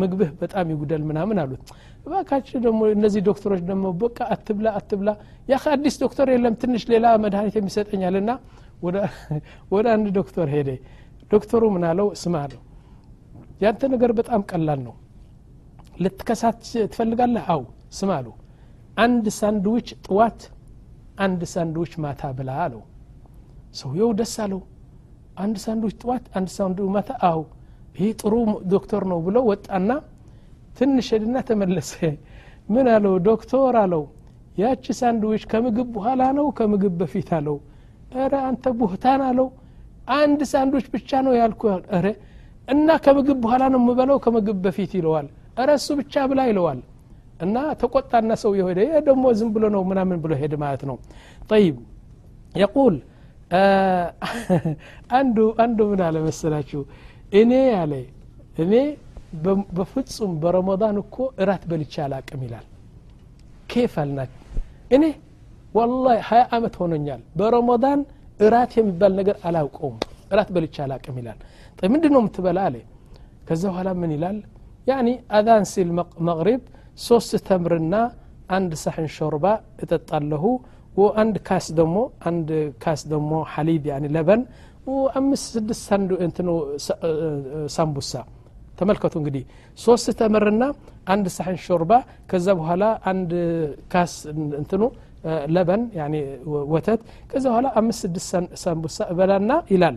ምግብህ 0.00 0.30
በጣም 0.40 0.66
ይጉደል 0.72 1.02
ምናምን 1.10 1.36
አሉት። 1.42 1.62
እባካችሁ 2.06 2.58
ደግሞ 2.66 2.80
እነዚህ 2.94 3.20
ዶክተሮች 3.28 3.62
ደግሞ 3.70 3.86
በቃ 4.02 4.18
አትብላ 4.34 4.66
አትብላ። 4.78 5.10
ያ 5.48 5.58
አዲስ 5.72 5.94
ዶክተር 6.02 6.28
የለም 6.34 6.54
ትንሽ 6.62 6.82
ሌላ 6.92 7.06
መድኃኒት 7.24 7.56
የሚሰጠኛል 7.60 8.16
ና 8.22 8.32
ወደ 9.74 9.86
አንድ 9.92 10.06
ዶክተር 10.16 10.46
ሄደ። 10.54 10.70
ዶክተሩ 11.30 11.62
ምን 11.74 11.84
አለው? 11.90 12.08
ስማ 12.22 12.34
አለው። 12.44 12.60
ያንተ 13.60 13.82
ነገር 13.92 14.10
በጣም 14.18 14.40
ቀላል 14.50 14.80
ነው። 14.86 14.94
ልትከሳት 16.00 16.58
ትፈልጋለህ? 16.90 17.44
አው 17.54 17.62
ስማ 17.98 18.10
አለው። 18.18 18.34
አንድ 18.96 19.26
ሳንድዊች 19.38 19.88
ጥዋት 20.06 20.40
አንድ 21.18 21.40
ሳንድዊች 21.52 21.92
ማታ 22.04 22.22
ብላ 22.38 22.50
አለው። 22.64 22.82
ሰውየው 23.74 24.10
ደስ 24.18 24.34
አለው 24.44 24.60
አንድ 25.36 25.56
ሳንድዊች 25.64 25.94
ጥዋት 26.02 26.24
አንድ 26.36 26.48
ሳንድዊች 26.54 26.90
ማታ 26.94 27.10
አው 27.28 27.40
ይህ 27.98 28.10
ጥሩ 28.20 28.34
ዶክተር 28.72 29.02
ነው 29.10 29.18
ብሎ 29.26 29.36
ወጣና 29.48 29.90
ትንሽ 30.78 31.06
ሄድና 31.14 31.36
ተመለሰ። 31.48 31.92
ምን 32.68 32.86
አለው? 32.94 33.14
ዶክተር 33.26 33.76
አለው 33.82 34.02
ያቺ 34.58 34.84
ሳንድዊች 35.00 35.42
ከምግብ 35.50 35.88
በኋላ 35.94 36.22
ነው 36.38 36.46
ከምግብ 36.58 36.94
በፊት 37.00 37.28
አለው። 37.38 37.56
ረ 38.24 38.34
አንተ 38.48 38.64
ቡህታን 38.78 39.22
አለው 39.28 39.48
አንድ 40.16 40.40
ሳንድዊች 40.50 40.86
ብቻ 40.94 41.20
ነው 41.26 41.32
ያልኩ። 41.40 41.62
ረ 41.98 42.06
እና 42.68 42.88
ከምግብ 43.04 43.38
በኋላ 43.44 43.64
ነው 43.72 43.80
የምበለው 43.82 44.18
ከምግብ 44.24 44.58
በፊት 44.64 44.92
ይለዋል። 44.98 45.26
እረ 45.60 45.68
እሱ 45.78 45.88
ብቻ 46.00 46.24
ብላ 46.30 46.40
ይለዋል። 46.50 46.80
እና 47.40 47.56
ተቆጣና 47.80 48.32
ሰው 48.42 48.52
የሄደ 48.58 48.78
ደግሞ 49.08 49.24
ዝም 49.38 49.50
ብሎ 49.54 49.64
ነው 49.74 49.82
ምናምን 49.90 50.18
ብሎ 50.22 50.32
ሄድ 50.40 50.54
ማለት 50.62 50.82
ነው። 50.90 50.96
ጠይብ 51.50 51.76
የቁል 52.54 52.94
አንዱ 55.17 55.37
አንዱ 55.63 55.79
ምን 55.91 56.01
አለ 56.07 56.17
መሰላችሁ 56.27 56.81
እኔ 57.41 57.51
ያለ 57.73 57.93
እኔ 58.63 58.73
በፍጹም 59.77 60.31
በረመዳን 60.43 60.97
እኮ 61.03 61.17
እራት 61.43 61.63
በልቻ 61.71 61.93
አላቅም 62.05 62.41
ይላል 62.47 62.65
ኬፍ 63.71 63.93
አልናት 64.03 64.31
እኔ 64.95 65.03
ወላሂ 65.77 66.17
ሀያ 66.29 66.43
አመት 66.55 66.73
ሆኖኛል 66.81 67.21
በረመዳን 67.39 67.99
እራት 68.39 68.71
የሚባል 68.79 69.13
ነገር 69.19 69.35
አላውቀውም 69.49 69.97
እራት 70.33 70.49
በልቻ 70.55 70.75
አላቅም 70.85 71.15
ይላል 71.21 71.39
ምንድን 71.93 72.11
ነው 72.15 72.21
የምትበላ 72.23 72.59
አለ 72.69 72.75
ከዛ 73.47 73.63
በኋላ 73.71 73.89
ምን 74.01 74.11
ይላል 74.15 74.37
ያኒ 74.89 75.07
አዛን 75.37 75.65
ሲል 75.71 75.89
መቅሪብ 76.29 76.61
ሶስት 76.99 77.31
ተምርና 77.47 77.95
አንድ 78.57 78.71
ሳሕን 78.83 79.07
ሾርባ 79.17 79.45
እጠጣለሁ 79.83 80.43
አንድ 81.16 81.36
ካስ 81.48 81.66
ደግሞ 81.78 81.96
አንድ 82.28 82.48
ካስ 82.82 83.00
ደግሞ 83.12 83.32
ሐሊብ 83.52 83.84
ያኒ 83.92 84.06
ለበን 84.16 84.42
አምስት 85.18 85.46
ስድስት 85.54 85.82
ሳንዱ 85.88 86.10
እንትኑ 86.26 86.48
ሳምቡሳ። 87.76 88.12
ተመልከቱ 88.78 89.14
እንግዲህ 89.20 89.42
ሶስት 89.78 90.08
ተምርና 90.20 90.62
አንድ 91.06 91.26
ሳሕን 91.36 91.58
ሾርባ 91.66 91.92
ከዛ 92.30 92.46
በኋላ 92.58 92.84
አንድ 93.10 93.30
ካስ 93.92 94.14
እንትኑ 94.60 94.82
ለበን 95.54 95.82
ወተት 96.72 97.00
ከዛ 97.30 97.44
በኋላ 97.52 97.68
አምስት 97.80 98.00
ስድስት 98.04 98.28
ሳምቡሳ 98.62 98.98
እበላና 99.12 99.52
ይላል። 99.72 99.96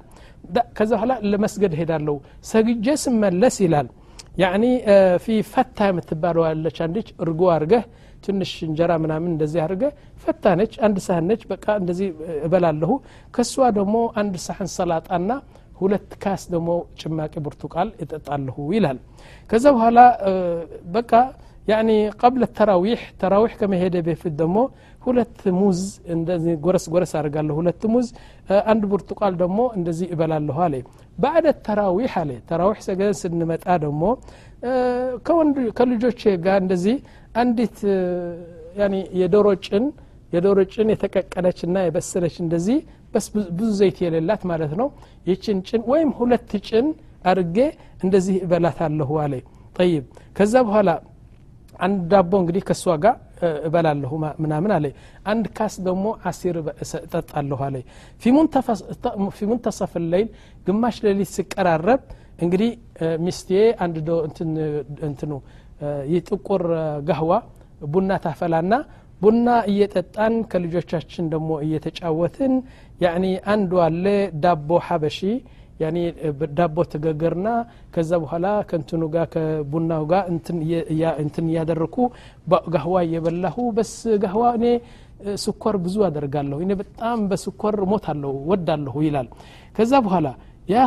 ከዛ 0.78 0.92
በኋላ 0.96 1.14
ለመስገድ 1.32 1.74
ሄዳለሁ 1.82 2.16
ሰግጄ 2.52 2.88
ስመለስ 3.04 3.58
ይላል። 3.66 3.90
ያኒ 4.38 4.66
ፊ 5.24 5.38
ፈታ 5.52 5.88
የምትባለው 5.90 6.44
ያለች 6.50 6.78
አንዲች 6.86 7.08
እርጎ 7.24 7.42
አርገህ 7.56 7.84
ትንሽ 8.25 8.53
እንጀራ 8.69 8.93
ምናምን 9.05 9.31
እንደዚህ 9.35 9.61
አድርገ 9.65 9.85
ፈታ 10.25 10.55
ነች 10.61 10.75
አንድ 10.87 10.99
ሳህን 11.07 11.27
ነች 11.31 11.43
በቃ 11.53 11.67
እንደዚህ 11.83 12.09
እበላለሁ 12.47 12.93
ከእሷ 13.37 13.67
ደግሞ 13.79 13.97
አንድ 14.23 14.37
ሳህን 14.47 14.71
ሰላጣና 14.79 15.31
ሁለት 15.81 16.11
ካስ 16.23 16.43
ደግሞ 16.55 16.71
ጭማቂ 17.01 17.35
ብርቱቃል 17.47 17.89
እጠጣለሁ 18.05 18.57
ይላል 18.77 18.99
ከዛ 19.51 19.65
በኋላ 19.77 19.99
በቃ 20.97 21.13
ያኒ 21.69 21.91
ቀብለ 22.21 22.45
ተራዊሕ 22.57 23.03
ተራዊሕ 23.21 23.53
ከመሄደ 23.61 23.97
በፊት 24.09 24.35
ደግሞ 24.41 24.57
ሁለት 25.05 25.39
ሙዝ 25.61 25.79
እንደዚህ 26.15 26.55
ጎረስ 26.65 26.85
ጎረስ 26.95 27.13
አድርጋለሁ 27.21 27.55
ሁለት 27.61 27.83
ሙዝ 27.93 28.07
አንድ 28.73 28.83
ብርቱቃል 28.93 29.35
ደግሞ 29.43 29.61
እንደዚህ 29.79 30.09
እበላለሁ 30.15 30.57
አለ 30.67 30.75
ባዕደ 31.19 31.47
ተራዊሕ 31.67 32.13
አለ 32.23 32.33
ተራዊሕ 32.51 32.79
ሰገደን 32.89 33.17
ስንመጣ 33.23 33.67
ደግሞ 33.85 34.03
ከልጆቼ 35.79 36.23
ጋር 36.47 36.59
እንደዚህ 36.65 36.97
አንዲት 37.36 37.78
የዶሮ 39.22 39.48
ጭን 39.66 39.86
የዶሮ 40.34 40.60
ጭን 40.74 40.88
የተቀቀለች 40.94 41.60
ና 41.74 41.84
የበሰለች 41.86 42.36
እንደዚህ 42.44 42.80
ብዙ 43.58 43.70
ዘይት 43.80 43.98
የሌላት 44.04 44.42
ማለት 44.52 44.74
ነው። 44.82 44.88
ይችን 45.30 45.60
ጭን 45.68 45.82
ወይም 45.92 46.10
ሁለት 46.20 46.52
ጭን 46.68 46.88
አድርጌ 47.30 47.58
እንደዚህ 48.04 48.36
እበላታለሁ 48.46 49.10
አለ 49.24 49.34
ጠይብ። 49.76 50.04
ከዛ 50.38 50.54
በኋላ 50.68 50.90
አንድ 51.80 52.00
ዳቦ 52.12 52.32
እንግዲህ 52.42 52.64
ከእሷ 52.68 52.96
ጋር 53.04 53.16
እበላለሁ 53.68 54.12
ምናምን 54.44 54.72
አለ 54.78 54.86
አንድ 55.32 55.46
ካስ 55.58 55.76
ደግሞ 55.86 56.06
አሲር 56.30 56.56
እጠጣለሁ 57.04 57.60
አለ 57.68 57.76
ፊ 59.36 59.46
ሙንተሰፍ 59.50 59.94
ለይል 60.06 60.28
ግማሽ 60.68 60.98
ሌሊት 61.06 61.32
ሲቀራረብ 61.36 62.02
እንግዲህ 62.44 62.72
ሚስቴ 63.26 63.50
አንድ 63.86 63.96
እንትኑ 65.10 65.32
ይህ 66.12 66.22
ጥቁር 66.30 66.64
ጋህዋ 67.10 67.32
ቡና 67.92 68.12
ታፈላና 68.24 68.74
ቡና 69.22 69.48
እየጠጣን 69.72 70.34
ከልጆቻችን 70.52 71.26
ደግሞ 71.34 71.50
እየተጫወትን 71.66 72.54
ያኒ 73.02 73.26
አንዱ 73.54 73.72
አለ 73.86 74.06
ዳቦ 74.44 74.70
ሀበሺ 74.88 75.20
ያኒ 75.80 75.98
ዳቦ 76.58 76.78
ተገገርና 76.94 77.50
ከዛ 77.94 78.12
በኋላ 78.24 78.48
ከእንትኑ 78.70 79.04
ጋር 79.14 79.28
ከቡናው 79.34 80.04
ጋር 80.12 80.24
እንትን 81.24 81.46
እያደረኩ 81.50 81.96
ጋህዋ 82.74 82.96
እየበላሁ 83.08 83.58
በስ 83.78 83.94
ጋህዋ 84.24 84.44
እኔ 84.58 84.66
ስኳር 85.44 85.76
ብዙ 85.86 85.96
አደርጋለሁ። 86.08 86.58
እኔ 86.66 86.72
በጣም 86.82 87.20
በስኳር 87.32 87.76
ሞታለሁ 87.92 88.34
ወዳለሁ 88.52 88.96
ይላል። 89.08 89.28
ከዛ 89.76 89.94
በኋላ 90.06 90.28
ያ 90.74 90.86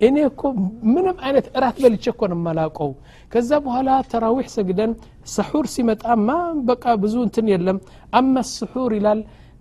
እኔ 0.00 0.16
እኮ 0.30 0.42
ምንም 0.94 1.16
አይነት 1.26 1.46
እራት 1.58 1.76
በልቼ 1.84 2.04
እኮ 2.12 2.22
ነው 2.32 2.38
የማላውቀው 2.38 2.90
ከዛ 3.32 3.50
በኋላ 3.66 3.90
ተራዊሕ 4.12 4.46
ሰግደን 4.56 4.92
ሰሑር 5.34 5.66
ሲመጣማ 5.74 6.28
በቃ 6.70 6.94
ብዙ 7.04 7.14
እንትን 7.26 7.48
የለም 7.52 7.78
አመ 8.18 8.34
ስሑር 8.54 8.92
ይላል 8.98 9.20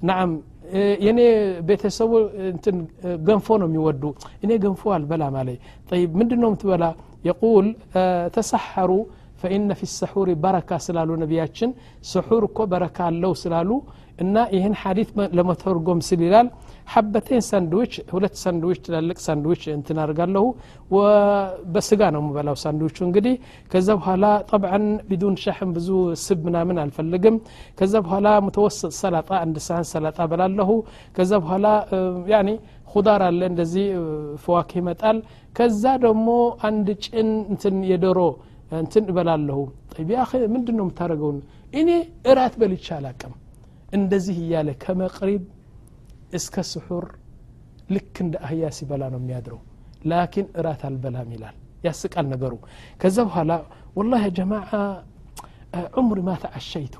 ናም 0.09 0.31
የኔ 1.05 1.19
ቤተሰቡ 1.67 2.12
እንትን 2.51 2.77
ገንፎ 3.27 3.47
ነው 3.62 3.67
የሚወዱ 3.69 4.03
እኔ 4.43 4.51
ገንፎ 4.63 4.91
አልበላም 4.95 5.35
አለ 5.41 5.50
ጠይብ 5.91 6.12
ምንድን 6.21 6.39
ነው 6.43 6.50
የምትበላ 6.51 6.85
የቁል 7.27 7.67
ተሰሐሩ 8.35 8.91
ፈኢነ 9.41 9.73
ፊ 9.79 9.89
ሰሑር 9.93 10.29
በረካ 10.43 10.71
ስላሉ 10.85 11.09
ነቢያችን 11.23 11.69
ስሑር 12.12 12.43
እኮ 12.50 12.59
በረካ 12.73 12.97
አለው 13.09 13.33
ስላሉ 13.41 13.69
እና 14.23 14.35
ይህን 14.55 14.75
ሐዲት 14.81 15.09
ለመተርጎም 15.38 16.00
ስል 16.07 16.21
ይላል 16.25 16.47
ሐበቴን 16.93 17.41
ሳንድዊች 17.47 17.93
ሁለት 18.13 18.35
ሳንድዊች 18.41 18.79
ትላልቅ 18.85 19.17
ሳንድዊች 19.25 19.62
እንትን 19.75 19.97
አድርጋለሁ 20.03 20.43
በስጋ 21.73 22.01
ነው 22.15 22.21
የምበላው 22.23 22.57
ሳንድዊቹ 22.63 22.97
እንግዲህ 23.07 23.35
ከዛ 23.71 23.89
በኋላ 24.00 24.25
ጠብዓን 24.51 24.85
ቢዱን 25.09 25.35
ሻሕም 25.43 25.71
ብዙ 25.77 25.89
ስብ 26.25 26.39
ምናምን 26.47 26.79
አልፈልግም 26.83 27.38
ከዛ 27.79 27.93
በኋላ 28.05 28.27
ሙተወስጥ 28.47 28.91
ሰላጣ 29.01 29.31
አንድ 29.43 29.57
ሳህን 29.67 29.88
ሰላጣ 29.93 30.27
በላለሁ 30.31 30.69
ከዛ 31.17 31.31
በኋላ 31.45 31.67
ያኒ 32.33 32.50
ሁዳር 32.93 33.21
አለ 33.27 33.41
እንደዚህ 33.51 33.85
ፈዋክ 34.43 34.71
ይመጣል 34.79 35.19
ከዛ 35.55 35.83
ደግሞ 36.05 36.29
አንድ 36.69 36.88
ጭን 37.05 37.29
እንትን 37.53 37.77
የዶሮ 37.91 38.19
እንትን 38.79 39.03
እበላለሁ 39.12 39.59
ያ 40.13 40.21
ምንድን 40.53 40.75
ነው 40.79 40.85
የምታደርገውን 40.85 41.39
እኔ 41.73 41.89
እራት 42.31 42.53
በልቻ 42.62 42.88
አላቅም 42.97 43.33
እንደዚህ 43.97 44.38
እያለ 44.43 44.69
ከመቅሪብ 44.83 45.43
እስከ 46.38 46.55
ስሑር 46.71 47.05
ልክ 47.95 48.15
እንደ 48.25 48.35
አህያ 48.45 48.69
ሲበላ 48.77 49.03
ነው 49.13 49.19
የሚያድረው 49.21 49.59
ላኪን 50.12 50.47
እራት 50.59 50.81
አልበላም 50.89 51.29
ይላል 51.35 51.55
ያስቃል 51.88 52.25
ነገሩ 52.33 52.53
ከዛ 53.01 53.17
በኋላ 53.29 53.51
ወላ 53.97 54.13
ጀማዓ 54.38 54.71
ዑምሪ 56.00 56.19
ማ 56.27 56.33
ተዓሸይቱ 56.43 56.95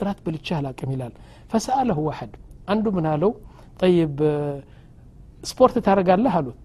እራት 0.00 0.18
በልቻ 0.26 0.48
አላቅም 0.58 0.90
ይላል 0.94 1.12
ፈሰአለሁ 1.52 1.98
ዋሐድ 2.08 2.32
አንዱ 2.72 2.86
ምን 2.96 3.06
አለው 3.12 3.32
ጠይብ 3.82 4.16
ስፖርት 5.42 5.76
ታደረጋለህ 5.86 6.34
አሉት 6.40 6.58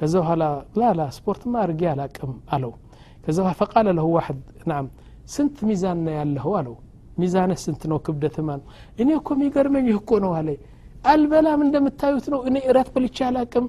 ከዛ 0.00 0.14
በኋላ 0.22 0.44
ላላ 0.80 1.02
ስፖርትማ 1.16 1.54
አርጌ 1.64 1.82
አላቅም 1.92 2.32
አለው 2.56 2.72
كذا 3.25 3.43
فقال 3.61 3.87
له 3.97 4.05
واحد 4.17 4.37
نعم 4.71 4.85
سنت 5.35 5.55
ميزاننا 5.69 6.11
ياله 6.17 6.43
قالوا 6.53 6.77
ميزانه 7.21 7.55
سنت 7.65 7.81
نو 7.91 7.97
كبده 8.05 8.29
ثمان. 8.37 8.61
اني 8.99 9.15
اكو 9.19 9.31
ميغرمني 9.41 9.91
حقو 9.97 10.17
نو 10.23 10.31
عليه 10.39 10.59
قال 11.05 11.21
بلا 11.31 11.51
من 11.59 11.67
دمتايوت 11.73 12.25
نو 12.33 12.39
اني 12.47 12.59
ارات 12.69 12.87
بلش 12.95 13.17
علاقم 13.29 13.65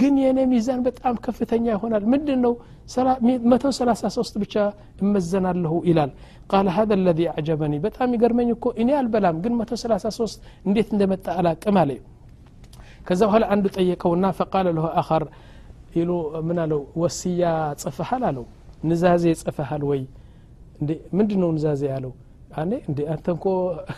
جن 0.00 0.18
يعني 0.24 0.42
ميزان 0.52 0.80
بتام 0.86 1.14
كفتنيا 1.24 1.74
هنا 1.82 1.98
مدن 2.12 2.38
نو 2.44 2.52
سلا 2.94 3.12
متو 3.50 3.70
سلا 3.78 3.94
ساسوست 4.02 4.34
بتشا 4.40 4.64
مزنا 5.12 5.52
له 5.64 5.74
إلى 5.88 6.04
قال 6.52 6.66
هذا 6.76 6.94
الذي 7.00 7.24
أعجبني 7.32 7.78
بتام 7.84 8.10
يقرمني 8.14 8.54
كو 8.62 8.68
إني 8.80 8.92
البلام 9.00 9.36
جن 9.44 9.52
متو 9.60 9.74
سلا 9.82 9.96
ساسوست 10.04 10.38
نديت 10.68 10.88
ندمت 10.94 11.24
على 11.36 11.50
كمالي 11.62 11.98
كذا 13.06 13.26
هل 13.32 13.42
عنده 13.50 13.68
تيكو 13.76 14.10
فقال 14.38 14.66
له 14.76 14.84
آخر 15.00 15.22
يلو 15.98 16.16
منالو 16.48 16.80
وسيا 17.00 17.52
صفحة 17.84 18.16
لالو 18.22 18.44
ንዛዜ 18.82 19.24
ጽፈሃል 19.40 19.82
ወይ? 19.84 20.02
ምንድ 21.12 21.32
ነው 21.40 21.50
ንዛዜ 21.56 21.82
ያለው? 21.92 22.12
አኔ 22.52 22.72
እንዴ 22.88 22.98
አንተንኮ 23.12 23.44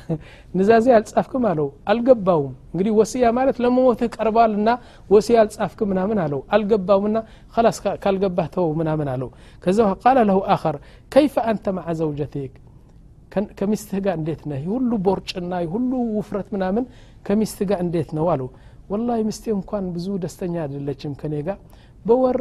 ንዛዜ 0.58 0.86
አልጻፍክም 0.96 1.44
አለው። 1.50 1.68
አልገባውም። 1.90 2.52
እንግዲህ 2.72 2.92
ወስያ 2.98 3.24
ማለት 3.38 3.56
ለመሞትህ 3.64 4.08
ቀርቧል 4.16 4.52
እና 4.58 4.70
ወስያ 5.10 5.36
አልጻፍክም 5.42 5.88
ምናምን 5.92 6.18
አለው። 6.24 6.40
አልገባውምና 6.54 7.16
ላስ 7.58 7.78
ካልገባህ 8.04 8.48
ተወው 8.54 8.72
ምናምን 8.80 9.08
አለው። 9.14 9.30
ከዛ 9.64 9.78
ቃለ 10.04 10.18
ለሁ 10.30 10.40
አኸር 10.54 10.76
ከይፈ 11.12 11.34
አንተ 11.52 11.64
መዓ 11.78 11.88
ዘውጀትክ 12.00 12.52
ከሚስትህ 13.58 13.98
ጋር 14.04 14.14
እንዴት 14.20 14.42
ነህ? 14.50 14.62
ሁሉ 14.72 14.90
ቦርጭና 15.06 15.52
ሁሉ 15.74 15.90
ውፍረት 16.16 16.48
ምናምን 16.54 16.84
ከሚስትህ 17.26 17.66
ጋር 17.70 17.78
እንዴት 17.84 18.10
ነው 18.18 18.26
አለው። 18.32 18.48
ወላ 18.90 19.10
ሚስቴ 19.26 19.44
እንኳን 19.56 19.84
ብዙ 19.94 20.06
ደስተኛ 20.22 20.54
አይደለችም 20.64 21.12
ከኔ 21.20 21.34
ጋር። 21.46 21.58
በወር 22.04 22.38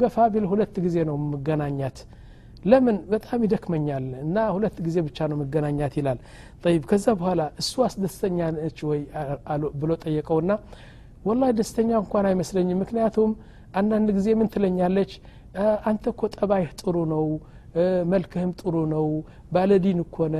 ገፋ 0.00 0.16
ቢል 0.32 0.46
ሁለት 0.50 0.74
ጊዜ 0.84 0.96
ነው 1.08 1.16
የምገናኛት። 1.20 1.98
ለምን? 2.64 2.96
በጣም 3.12 3.40
ይደክመኛል 3.46 4.06
እና 4.22 4.36
ሁለት 4.54 4.76
ጊዜ 4.86 4.96
ብቻ 5.06 5.18
ነው 5.30 5.36
መገናኛት 5.42 5.94
ይላል። 5.98 6.18
ጠይብ 6.64 6.82
ከዛ 6.90 7.06
በኋላ 7.20 7.42
እሷስ 7.62 7.94
ደስተኛ 8.02 8.38
ነች 8.56 8.78
ወይ 8.88 9.00
ብሎ 9.80 9.90
ጠየቀውና 10.04 10.50
ወላሂ 11.24 11.50
ደስተኛ 11.60 11.90
እንኳን 12.02 12.26
አይመስለኝም። 12.30 12.80
ምክንያቱም 12.82 13.30
አንዳንድ 13.74 14.08
ጊዜ 14.18 14.28
ምን 14.40 14.48
ትለኛለች? 14.54 15.12
አንተ 15.88 16.04
እኮ 16.12 16.22
ጠባይህ 16.36 16.70
ጥሩ 16.80 16.96
ነው 17.12 17.24
መልክህም 18.12 18.50
ጥሩ 18.60 18.74
ነው 18.92 19.06
ባለዲን 19.52 19.98
እኮነ 20.04 20.36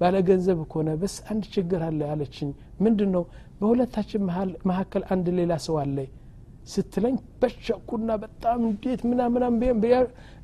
ባለ 0.00 0.16
ገንዘብ 0.28 0.58
እኮነ 0.64 0.88
በስ 1.00 1.14
አንድ 1.30 1.44
ችግር 1.54 1.80
አለ 1.88 2.00
አለችኝ። 2.12 2.50
ምንድን 2.84 3.10
ነው 3.16 3.24
በሁለታችን 3.60 4.22
መካከል 4.70 5.02
አንድ 5.14 5.26
ሌላ 5.38 5.52
ሰው 5.66 5.76
አለ 5.82 5.96
ስትለኝ 6.67 7.15
በሸኩና 7.41 8.09
በጣም 8.21 8.59
እንዴት 8.67 9.01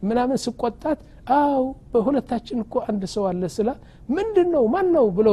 ምናምን 0.07 0.37
ስቆጣት 0.45 0.99
አው 1.35 1.63
በሁለታችን 1.91 2.59
እኮ 2.63 2.75
አንድ 2.89 3.03
ሰው 3.13 3.23
አለ 3.29 3.43
ስላ 3.55 3.69
ምንድን 4.09 4.47
ነው 4.55 4.63
ማን 4.73 4.87
ነው 4.95 5.05
ብሎ 5.17 5.29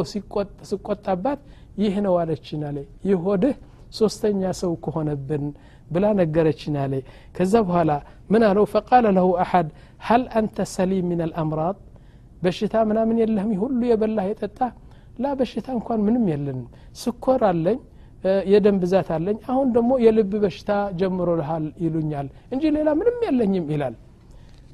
ስቆጣባት 0.71 1.41
ይህ 1.83 1.95
ነው 2.07 2.15
አለችን 2.23 2.63
አለ 2.69 2.79
ይህ 3.09 3.19
ሆድህ 3.27 3.57
ሶስተኛ 3.99 4.53
ሰው 4.61 4.73
ከሆነብን 4.85 5.45
ብላ 5.91 6.07
ነገረችን 6.21 6.77
አለ 6.85 6.95
ከዛ 7.37 7.55
በኋላ 7.67 7.93
ምን 8.33 8.43
አለው 8.49 8.65
ፈቃለ 8.73 9.07
ለሁ 9.19 9.29
አሐድ 9.45 9.69
ሀል 10.07 10.25
አንተ 10.39 10.67
ሰሊም 10.77 11.07
ምን 11.11 11.21
አልአምራድ 11.27 11.79
በሽታ 12.43 12.77
ምናምን 12.91 13.17
የለህም 13.23 13.53
ሁሉ 13.63 13.81
የበላህ 13.91 14.25
የጠጣ 14.31 14.59
ላ 15.25 15.35
በሽታ 15.39 15.67
እንኳን 15.79 16.01
ምንም 16.07 16.25
የለንም 16.33 16.67
ስኮር 17.03 17.43
አለኝ 17.51 17.79
የደም 18.52 18.78
ብዛት 18.82 19.10
አለኝ። 19.16 19.38
አሁን 19.52 19.68
ደግሞ 19.76 19.92
የልብ 20.04 20.32
በሽታ 20.44 20.72
ጀምሮ 21.00 21.30
ልሃል 21.40 21.66
ይሉኛል 21.84 22.28
እንጂ 22.54 22.64
ሌላ 22.76 22.90
ምንም 23.00 23.18
የለኝም 23.28 23.66
ይላል። 23.74 23.96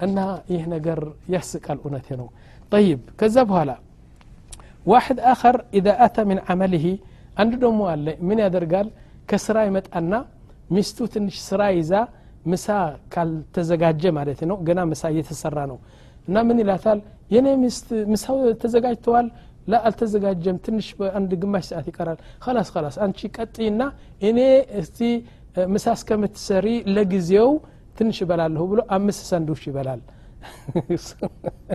እና 0.04 0.18
ይህ 0.52 0.64
ነገር 0.74 1.00
ያስቃል 1.34 1.78
እውነቴ 1.84 2.08
ነው። 2.22 2.28
طيب 2.72 3.02
ከዛ 3.20 3.38
በኋላ 3.50 3.72
واحد 4.86 5.20
آخر 5.32 5.58
إذا 5.78 5.88
أتى 6.06 6.18
من 6.30 6.40
عمله 6.48 6.86
አንዱ 7.38 7.54
ደግሞ 7.64 7.82
አለ። 7.94 8.08
ምን 8.28 8.40
ያደርጋል? 8.44 8.88
ከስራ 9.30 9.58
ይመጣና 9.68 10.14
ሚስቱ 10.70 10.98
ትንሽ 11.14 11.36
ስራ 11.48 11.62
ይዛ 11.78 11.94
ምሳ 12.46 12.68
ካልተዘጋጀ 13.14 14.04
ማለት 14.18 14.40
ነው 14.50 14.58
ገና 14.68 14.80
ምሳ 14.92 15.04
እየተሰራ 15.14 15.58
ነው። 15.72 15.78
እና 16.28 16.38
ምን 16.48 16.58
ይላታል? 16.62 17.00
የኔ 17.32 17.48
ሚስት 17.64 17.88
ምሳው 18.12 18.38
ተዘጋጅተዋል 18.62 19.28
ላ 19.68 19.80
አልተዘጋጀም። 19.88 20.58
ትንሽ 20.66 20.88
በአንድ 21.00 21.32
ግማሽ 21.42 21.66
ሰዓት 21.70 21.88
ይቀራል። 21.92 22.20
ከላስ 22.44 22.70
ከላስ 22.74 22.96
አንቺ 23.06 23.20
ቀጥይና 23.38 23.82
እኔ 24.30 24.40
እስቲ 24.82 25.00
ምሳ 25.70 25.86
እስከምትሰሪ 25.98 26.66
ለጊዜው 26.96 27.50
ትንሽ 27.98 28.18
እበላለሁ 28.24 28.64
ብሎ 28.72 28.80
አምስት 28.96 29.22
ሳንዱች 29.30 29.62
ይበላል። 29.70 30.02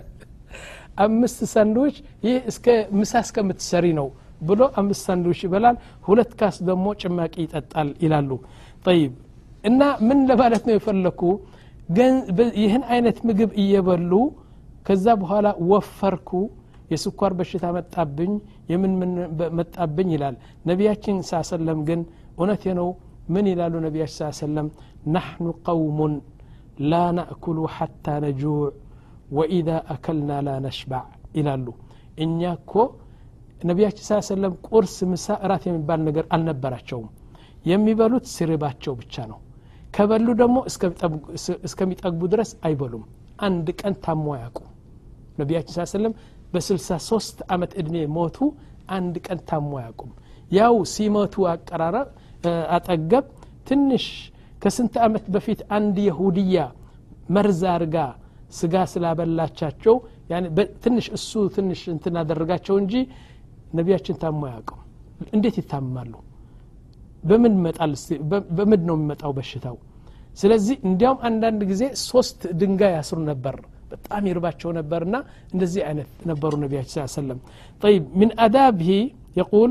አምስት 1.03 1.39
ሳንዱች 1.53 1.95
ይህ 2.25 2.35
እስከ 2.51 2.65
ምሳ 2.97 3.13
እስከምትሰሪ 3.25 3.85
ነው 3.99 4.07
ብሎ 4.41 4.61
አምስት 4.79 5.01
ሳንዱች 5.07 5.39
ይበላል። 5.45 5.75
ሁለት 6.07 6.31
ካስ 6.39 6.57
ደግሞ 6.69 6.85
ጭማቂ 7.01 7.33
ይጠጣል 7.45 7.89
ይላሉ። 8.03 8.29
ጠይብ 8.85 9.11
እና 9.63 9.81
ምን 10.07 10.19
ለማለት 10.29 10.63
ነው 10.67 10.73
የፈለኩ? 10.75 11.21
ይህን 12.59 12.83
አይነት 12.93 13.17
ምግብ 13.27 13.51
እየበሉ 13.61 14.11
ከዛ 14.85 15.05
በኋላ 15.21 15.47
ወፈርኩ 15.69 16.29
የስኳር 16.91 17.31
በሽታ 17.37 17.65
መጣብኝ 17.77 18.31
የምን 18.71 18.93
ምን 19.01 19.11
መጣብኝ 19.59 20.09
ይላል። 20.15 20.35
ነቢያችን 20.69 21.17
ሳ 21.29 21.41
ሰለም 21.49 21.79
ግን 21.89 22.01
እውነቴ 22.37 22.63
ነው 22.79 22.87
ምን 23.33 23.45
ይላሉ 23.51 23.73
ነቢያችን 23.85 24.17
ሳ 24.19 24.29
ሰለም 24.41 24.67
ናሕኑ 25.13 25.47
ቀውሙን 25.65 26.13
ላ 26.91 27.01
ናእኩሉ 27.17 27.59
ሓታ 27.75 28.15
ነጁዕ 28.23 28.57
ወኢዛ 29.37 29.69
አከልና 29.93 30.31
ላ 30.45 30.57
ነሽባዕ 30.65 31.05
ይላሉ። 31.37 31.67
እኛ 32.17 32.41
እኮ 32.57 32.73
ነቢያችን 33.69 34.05
ሳ 34.07 34.19
ሰለም 34.29 34.53
ቁርስ 34.67 34.95
ምሳ 35.11 35.35
እራት 35.45 35.63
የሚባል 35.69 35.99
ነገር 36.07 36.25
አልነበራቸውም። 36.35 37.09
የሚበሉት 37.65 38.25
ሲርባቸው 38.33 38.93
ብቻ 39.01 39.15
ነው። 39.31 39.39
ከበሉ 39.95 40.27
ደግሞ 40.41 40.57
እስከሚጠግቡ 41.67 42.21
ድረስ 42.33 42.51
አይበሉም። 42.67 43.03
አንድ 43.47 43.67
ቀን 43.79 43.93
ታሞ 44.05 44.25
ያውቁ 44.41 44.59
ነቢያችን 45.37 45.73
ሳ 45.77 45.85
ሰለም 45.91 46.13
በ63 46.53 47.43
ዓመት 47.53 47.71
ዕድሜ 47.81 47.95
ሞቱ 48.17 48.37
አንድ 48.97 49.15
ቀን 49.27 49.39
ታሞ 49.49 49.71
አያውቁም። 49.81 50.11
ያው 50.51 50.75
ሲመቱ 50.93 51.45
አቀራረብ 51.51 52.09
አጠገብ 52.75 53.25
ትንሽ 53.69 54.05
ከስንት 54.61 54.95
ዓመት 55.05 55.25
በፊት 55.35 55.61
አንድ 55.77 55.95
የሁድያ 56.07 56.57
መርዝ 57.35 57.61
አርጋ 57.73 57.97
ስጋ 58.57 58.75
ስላበላቻቸው 58.91 59.95
ትንሽ 60.83 61.05
እሱ 61.17 61.31
ትንሽ 61.55 61.81
እንትን 61.93 62.15
አደረጋቸው 62.21 62.75
እንጂ 62.81 62.93
ነቢያችን 63.77 64.17
ታሞ 64.23 64.41
አያውቅም 64.49 64.79
እንዴት 65.33 65.55
ይታማሉ? 65.59 66.13
በምን 67.23 67.53
መጣል 67.65 67.91
በምድ 68.57 68.81
ነው 68.89 68.95
የሚመጣው 68.97 69.31
በሽታው? 69.37 69.75
ስለዚህ 70.37 70.75
እንዲያውም 70.87 71.19
አንዳንድ 71.27 71.61
ጊዜ 71.71 71.83
ሶስት 72.09 72.39
ድንጋይ 72.59 72.93
ያስሩ 72.97 73.17
ነበር 73.31 73.55
በጣም 73.92 74.22
ይርባቸው 74.30 74.70
ነበርና 74.78 75.16
እንደዚህ 75.54 75.82
አይነት 75.88 76.10
ነበሩ 76.30 76.52
ነቢያችን 76.64 76.94
ስ 77.04 77.16
ሰለም 77.18 77.38
طيب 77.82 78.02
من 78.20 78.28
آدابه 78.46 78.90
يقول 79.40 79.70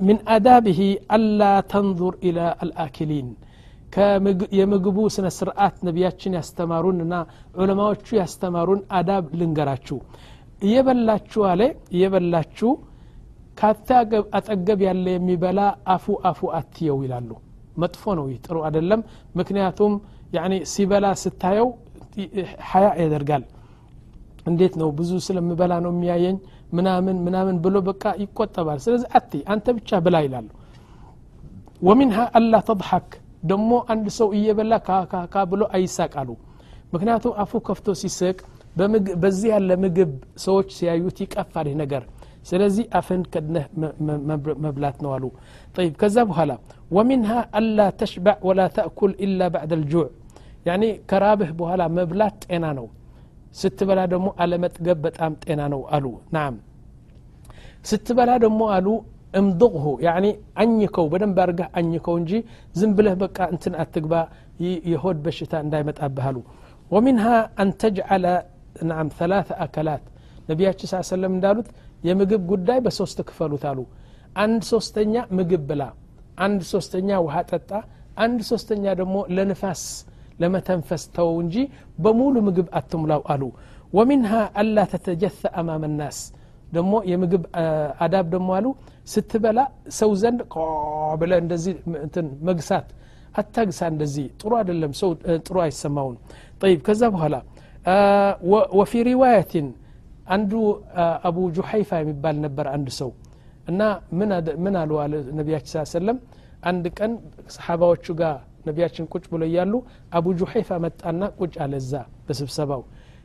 من 0.00 0.16
آدابه 0.36 0.80
ألا 1.14 1.54
تنظر 1.74 2.12
إلى 2.26 2.44
الآكلين 2.64 3.28
የምግቡ 4.58 4.98
ስነ 5.14 5.26
ስርዓት 5.38 5.76
ነቢያችን 5.88 6.32
ያስተማሩንና 6.38 7.14
ዑለማዎቹ 7.60 8.06
ያስተማሩን 8.20 8.80
አዳብ 8.98 9.24
ልንገራችሁ 9.40 9.98
እየበላችሁ 10.66 11.42
አለ 11.50 11.62
እየበላችሁ 11.94 12.70
ካታ 13.60 13.88
አጠገብ 14.38 14.80
ያለ 14.88 15.06
የሚበላ 15.16 15.60
አፉ 15.94 16.16
አፉ 16.30 16.40
አትየው 16.58 16.98
ይላሉ 17.06 17.30
መጥፎ 17.82 18.04
ነው 18.18 18.26
ይህ 18.32 18.38
ጥሩ 18.46 18.56
አይደለም 18.68 19.00
ምክንያቱም 19.40 19.94
ያኒ 20.36 20.54
ሲበላ 20.72 21.06
ስታየው 21.22 21.68
ሀያ 22.71 22.87
ያደርጋል 23.03 23.43
እንዴት 24.51 24.73
ነው 24.81 24.89
ብዙ 24.97 25.11
ስለምበላ 25.27 25.73
ነው 25.85 25.91
የሚያየኝ 25.95 26.37
ምናምን 26.77 27.17
ምናምን 27.25 27.55
ብሎ 27.65 27.75
በቃ 27.89 28.03
ይቆጠባል 28.23 28.79
ስለዚህ 28.85 29.07
አቲ 29.19 29.41
አንተ 29.53 29.65
ብቻ 29.77 29.99
ብላ 30.05 30.15
ይላሉ 30.25 30.47
ወሚንሃ 31.87 32.17
አላ 32.39 32.59
ተضሐክ 32.69 33.09
ደሞ 33.51 33.71
አንድ 33.93 34.05
ሰው 34.17 34.27
እየበላ 34.37 34.73
ካካካ 34.87 35.35
ብሎ 35.51 35.63
አይሳቃሉ 35.77 36.29
ምክንያቱም 36.93 37.33
አፉ 37.43 37.61
ከፍቶ 37.67 37.95
ሲስቅ 38.01 38.37
በዚህ 39.23 39.49
ያለ 39.53 39.71
ምግብ 39.83 40.11
ሰዎች 40.45 40.69
ሲያዩት 40.77 41.17
ይቀፋል 41.23 41.67
ነገር 41.81 42.03
ስለዚህ 42.49 42.85
አፍን 42.99 43.21
ከድነህ 43.33 43.65
መብላት 44.65 44.97
ነው 45.03 45.11
አሉ 45.15 45.25
ይብ 45.85 45.93
ከዛ 46.01 46.17
በኋላ 46.29 46.51
ወሚንሃ 46.97 47.31
አላ 47.59 47.85
ተሽባዕ 47.99 48.39
ወላ 48.49 48.61
ተእኩል 48.77 49.11
ኢላ 49.25 49.49
ባዕድ 49.53 49.73
አልጁዕ 49.77 50.07
ያኒ 50.65 50.83
ከራብህ 51.09 51.49
በኋላ 51.59 51.83
መብላት 51.97 52.37
ጤና 52.45 52.65
ነው። 52.77 52.87
ስትበላ 53.53 54.01
ደግሞ 54.13 54.27
አለመጥገብ 54.43 54.99
በጣም 55.05 55.31
ጤና 55.43 55.61
ነው 55.73 55.81
አሉ። 55.95 56.05
ናም። 56.35 56.55
ስትበላ 57.85 58.31
ደግሞ 58.43 58.61
አሉ 58.75 58.87
እምድቅሁ 59.33 59.85
ያኒ 60.05 60.25
አኝከው 60.61 61.05
በደንብ 61.11 61.37
አርገህ 61.43 61.67
አኝከው 61.79 62.15
እንጂ 62.21 62.31
ዝም 62.75 62.91
ብለህ 62.97 63.15
በቃ 63.23 63.37
እንትን 63.53 63.73
አትግባ 63.83 64.13
የሆድ 64.89 65.17
በሽታ 65.25 65.53
እንዳይመጣብህ 65.65 66.25
አሉ። 66.29 66.37
ወሚንሃ 66.91 67.25
አን 67.61 67.69
ተጅዓለ 67.81 68.25
ናም 68.89 69.07
ثላث 69.17 69.49
አከላት። 69.65 70.03
ነቢያችን 70.49 70.89
ስ 70.91 71.01
ሰለም 71.09 71.33
እንዳሉት 71.35 71.67
የምግብ 72.03 72.41
ጉዳይ 72.51 72.79
በሶስት 72.85 73.19
ክፈሉት 73.27 73.63
አሉ። 73.69 73.79
አንድ 74.37 74.61
ሶስተኛ 74.71 75.15
ምግብ 75.37 75.63
ብላ 75.69 75.83
አንድ 76.37 76.61
ሶስተኛ 76.71 77.09
ውሃ 77.25 77.35
ጠጣ 77.51 77.71
አንድ 78.17 78.39
ሶስተኛ 78.49 78.85
ደግሞ 78.99 79.15
ለንፋስ 79.35 79.83
ለመተንፈስ 80.42 81.02
ተው 81.16 81.30
እንጂ 81.44 81.56
በሙሉ 82.04 82.36
ምግብ 82.48 82.68
አትሙላው 82.80 83.22
አሉ 83.32 83.42
ወሚንሃ 83.92 84.32
አላ 84.60 84.78
ተተጀተ 84.92 85.50
አማመ 85.60 85.84
ናስ 86.00 86.18
ደግሞ 86.72 86.94
የምግብ 87.10 87.44
አዳብ 88.04 88.26
ደግሞ 88.34 88.48
አሉ 88.58 88.66
ስትበላ 89.12 89.60
ሰው 89.98 90.10
ዘንድ 90.22 90.40
ብለ 91.20 91.32
እንደዚህ 91.42 91.74
እንትን 92.04 92.26
መግሳት 92.48 92.88
አታግሳ 93.40 93.80
እንደዚህ 93.92 94.26
ጥሩ 94.40 94.52
አይደለም 94.60 94.92
ሰው 95.00 95.10
ጥሩ 95.46 95.56
አይሰማውን 95.64 96.16
ጠይብ 96.62 96.80
ከዛ 96.86 97.02
በኋላ 97.14 97.36
ወፊ 98.78 98.92
ሪዋየትን 99.08 99.66
አንዱ 100.34 100.52
አቡ 101.28 101.38
ጁሐይፋ 101.56 101.90
የሚባል 102.02 102.36
ነበር 102.46 102.66
አንድ 102.74 102.88
ሰው 103.00 103.10
እና 103.70 103.82
ምን 104.64 104.74
አሉ 104.82 104.92
አለ 105.04 105.14
ነቢያችን 105.38 105.72
ስ 105.82 105.94
ሰለም 105.96 106.18
አንድ 106.70 106.84
ቀን 106.98 107.12
ሰሓባዎቹ 107.56 108.06
ጋር 108.20 108.36
ነቢያችን 108.65 109.05
ቁጭ 109.13 109.23
ብሎ 109.31 109.41
እያሉ 109.49 109.73
አቡ 110.17 110.25
ጁሐይፋ 110.39 110.69
መጣና 110.85 111.21
ቁጭ 111.39 111.53
አለ 111.63 111.73
እዛ 111.81 111.93
በስብሰባው። 112.27 112.81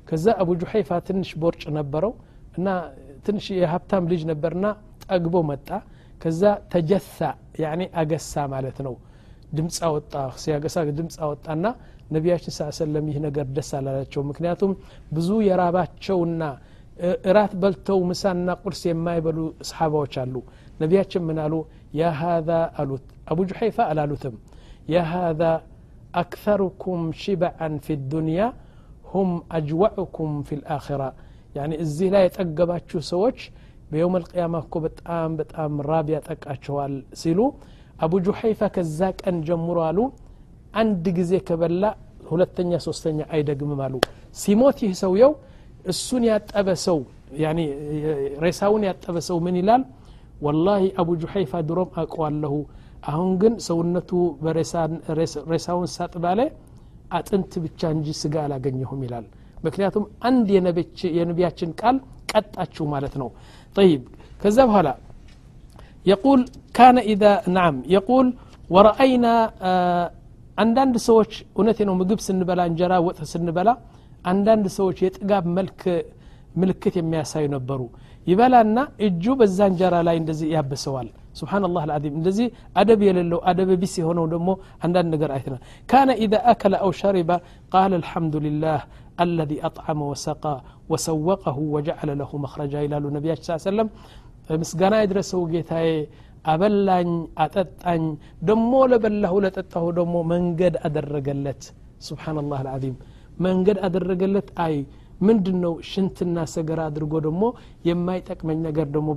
ከዛ 0.09 0.27
አቡ 0.43 0.51
ጁሐይፋ 0.61 0.91
ትንሽ 1.09 1.31
ቦርጭ 1.43 1.63
ነበረው 1.79 2.13
እና 2.59 2.69
ትንሽ 3.27 3.47
የሀብታም 3.59 4.05
ልጅ 4.13 4.23
ነበርና 4.31 4.67
ጠግቦ 5.07 5.37
መጣ። 5.51 5.69
ከዛ 6.21 6.43
ተጀሳ 6.73 7.19
ያኒ 7.63 7.83
አገሳ 8.01 8.45
ማለት 8.55 8.79
ነው። 8.87 8.95
ድምፅ 9.53 9.77
አወጣ 9.87 10.13
ሲያገሳ 10.43 10.77
ድምፅ 10.99 11.17
አወጣና 11.25 11.67
ነቢያችን 12.11 12.53
ስ 12.53 12.67
ሰለም 12.79 13.07
ይህ 13.11 13.19
ነገር 13.27 13.47
ደስ 13.57 13.71
አላላቸው። 13.79 14.23
ምክንያቱም 14.31 14.73
ብዙ 15.13 15.29
የራባቸውና 15.49 16.43
እራት 17.31 17.53
በልተው 17.63 17.99
ምሳና 18.11 18.49
ቁርስ 18.63 18.81
የማይበሉ 18.89 19.39
ሰሓባዎች 19.69 20.15
አሉ። 20.23 20.35
ነቢያችን 20.81 21.23
ምን 21.29 21.39
አሉ? 21.45 21.55
ያ 21.95 22.11
ሃذا 22.21 22.59
አሉት። 22.81 23.05
አቡ 23.31 23.39
ጁሐይፋ 23.51 23.79
አላሉትም 23.91 24.35
يا 24.89 25.01
هذا 25.01 25.63
أكثركم 26.15 27.13
شبعا 27.13 27.79
في 27.85 27.93
الدنيا 27.93 28.53
هم 29.15 29.43
أجوعكم 29.53 30.43
في 30.43 30.55
الآخرة. 30.55 31.15
يعني 31.57 31.81
الزي 31.81 32.11
لا 32.11 32.25
يتقباتشو 32.25 33.01
سوش 33.01 33.51
بيوم 33.93 34.17
القيامة 34.17 34.61
كبت 34.73 35.07
آم 35.07 35.37
بت 35.37 35.55
آم 35.55 35.81
رابية 35.81 36.19
تقاتشوال 36.19 37.05
سيلو 37.13 37.55
أبو 38.01 38.19
جحيفة 38.19 38.69
كزاك 38.69 39.29
أن 39.29 39.41
جمرالو 39.41 40.13
أن 40.77 41.03
دقزي 41.03 41.39
كبلا 41.41 41.97
هلتنيا 42.33 42.79
سوستنيا 42.79 43.33
أي 43.33 43.43
دقممالو 43.43 44.01
سيموتي 44.33 44.93
سويو 45.03 45.31
السنيا 45.89 46.39
تأبسو 46.39 47.03
يعني 47.33 47.65
ريساوني 48.45 48.93
تأبسو 48.93 49.41
من 49.41 49.57
الال 49.57 49.85
والله 50.45 50.93
أبو 50.99 51.15
جحيفة 51.23 51.61
دروم 51.61 51.89
أقوال 51.97 52.35
له 52.43 52.55
አሁን 53.12 53.32
ግን 53.42 53.54
ሰውነቱ 53.68 54.12
ሬሳውን 55.54 55.88
ሳጥባለ 55.96 56.40
አጥንት 57.18 57.54
ብቻ 57.66 57.82
እንጂ 57.96 58.08
ስጋ 58.22 58.36
አላገኘሁም 58.46 59.02
ይላል 59.08 59.26
ምክንያቱም 59.66 60.06
አንድ 60.30 60.48
የነቢያችን 61.18 61.72
ቃል 61.82 61.98
ቀጣችሁ 62.32 62.86
ማለት 62.94 63.14
ነው 63.22 63.30
طيب 63.76 64.02
ከዛ 64.42 64.58
በኋላ 64.70 64.90
يقول 66.06 66.40
كان 66.78 66.98
إذا 67.14 67.32
نعم 67.58 67.76
يقول 67.96 68.26
ورأينا 68.70 69.34
አንዳንድ 70.58 70.96
ሰዎች 71.08 71.32
እውነቴ 71.58 71.80
ነው 71.90 71.96
ምግብ 72.02 72.20
ስንበላ 72.26 72.62
እንጀራ 72.70 72.94
ወጥ 73.06 73.20
ስንበላ 73.32 73.70
አንዳንድ 74.32 74.66
ሰዎች 74.78 74.98
የጥጋብ 75.06 75.46
መልክ 75.58 75.82
ምልክት 76.62 76.96
የሚያሳዩ 77.00 77.46
ነበሩ 77.56 77.80
ይበላና 78.28 78.78
እጁ 79.08 79.26
በዛ 79.40 79.60
እንጀራ 79.72 79.96
ላይ 80.08 80.16
እንደዚህ 80.22 80.48
ያብሰዋል 80.56 81.08
ስብሓንላህ 81.40 81.82
አልዓዚም 81.86 82.16
እንደዚህ 82.20 82.48
አደብ 82.80 83.02
የሌለው 83.08 83.40
አደብ 83.50 83.70
ቢስ 83.82 83.94
የሆነው 84.02 84.26
ደግሞ 84.34 84.50
አንዳንድ 84.86 85.10
ነገር 85.16 85.32
አይተናል 85.36 85.62
ካነ 85.90 86.10
ኢዛ 86.24 86.34
አከለ 86.52 86.74
አው 86.86 86.92
ሸሪበ 87.00 87.32
ቃል 87.74 87.94
አልሐምዱ 88.00 88.42
ልላህ 88.46 88.82
አለዚ 89.24 89.52
አጥዓመ 89.68 90.02
ወሰቃ 90.12 90.44
ወሰወቀሁ 90.92 91.58
ወጀዓለ 91.76 92.10
ለሁ 92.22 92.32
መክረጃ 92.46 92.74
ይላሉ 92.86 93.06
ነቢያችን 93.18 93.46
ስ 93.56 93.68
ሰለም 93.70 93.90
ምስጋና 94.62 94.96
የድረሰው 95.02 95.42
ጌታዬ 95.54 95.90
አበላኝ 96.54 97.10
አጠጣኝ 97.44 98.04
ደሞ 98.50 98.72
ለበላሁ 98.92 99.36
ለጠጣሁ 99.46 99.86
ደግሞ 100.00 100.16
መንገድ 100.34 100.76
አደረገለት 100.88 101.62
ስብሓንላህ 102.08 102.60
አልዓዚም 102.64 102.96
መንገድ 103.46 103.78
አደረገለት 103.88 104.50
አይ 104.66 104.76
ምንድን 105.21 105.57
ነው 105.65 105.73
ሽንትና 105.89 106.39
ሰገራ 106.53 106.81
አድርጎ 106.89 107.15
ደግሞ 107.25 107.45
የማይጠቅመኝ 107.89 108.59
ነገር 108.67 108.87
ደግሞ 108.95 109.09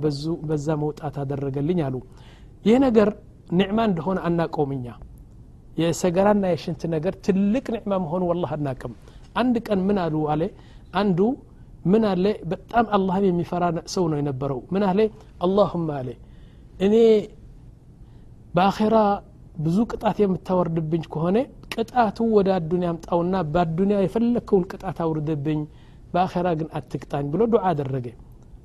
በዛ 0.48 0.66
መውጣት 0.82 1.16
አደረገልኝ 1.22 1.80
አሉ። 1.86 1.96
ይህ 2.64 2.76
ነገር 2.86 3.08
ኒዕማ 3.58 3.78
እንደሆነ 3.90 4.18
አናቀውም 4.26 4.72
እኛ። 4.76 4.86
የሰገራና 5.78 6.44
የሽንት 6.52 6.82
ነገር 6.94 7.14
ትልቅ 7.26 7.64
ኒዕማ 7.76 7.92
መሆኑ 8.04 8.22
ወላህ 8.30 8.50
አናቅም 8.56 8.94
አንድ 9.36 9.54
ቀን 9.66 9.80
ምን 9.88 9.98
አሉ 10.02 10.16
አለ? 10.32 10.42
አንዱ 10.94 11.18
ምን 11.84 12.02
አለ? 12.10 12.24
በጣም 12.50 12.86
አላህን 12.96 13.24
የሚፈራ 13.28 13.64
ሰው 13.94 14.04
ነው 14.10 14.18
የነበረው። 14.20 14.60
ምን 14.74 14.82
አለ? 14.88 15.00
አላሁማ 15.44 15.88
አለ። 16.00 16.08
እኔ 16.80 16.94
በአኼራ 18.54 18.96
ብዙ 19.58 19.78
ቅጣት 19.90 20.16
የምታወርድብኝ 20.22 21.02
ከሆነ 21.12 21.38
ቅጣቱ 21.74 22.18
ወደ 22.36 22.48
አዱኒያ 22.56 22.88
አምጣውና 22.92 23.34
በአዱኒያ 23.52 23.98
የፈለግከውን 24.02 24.64
ቅጣት 24.72 24.98
አውርድብኝ 25.04 25.60
በአኼራ 26.13 26.47
ግን 26.59 26.67
አትቅጣኝ 26.77 27.25
ብሎ 27.33 27.41
ዱዓ 27.53 27.63
አደረገ 27.71 28.07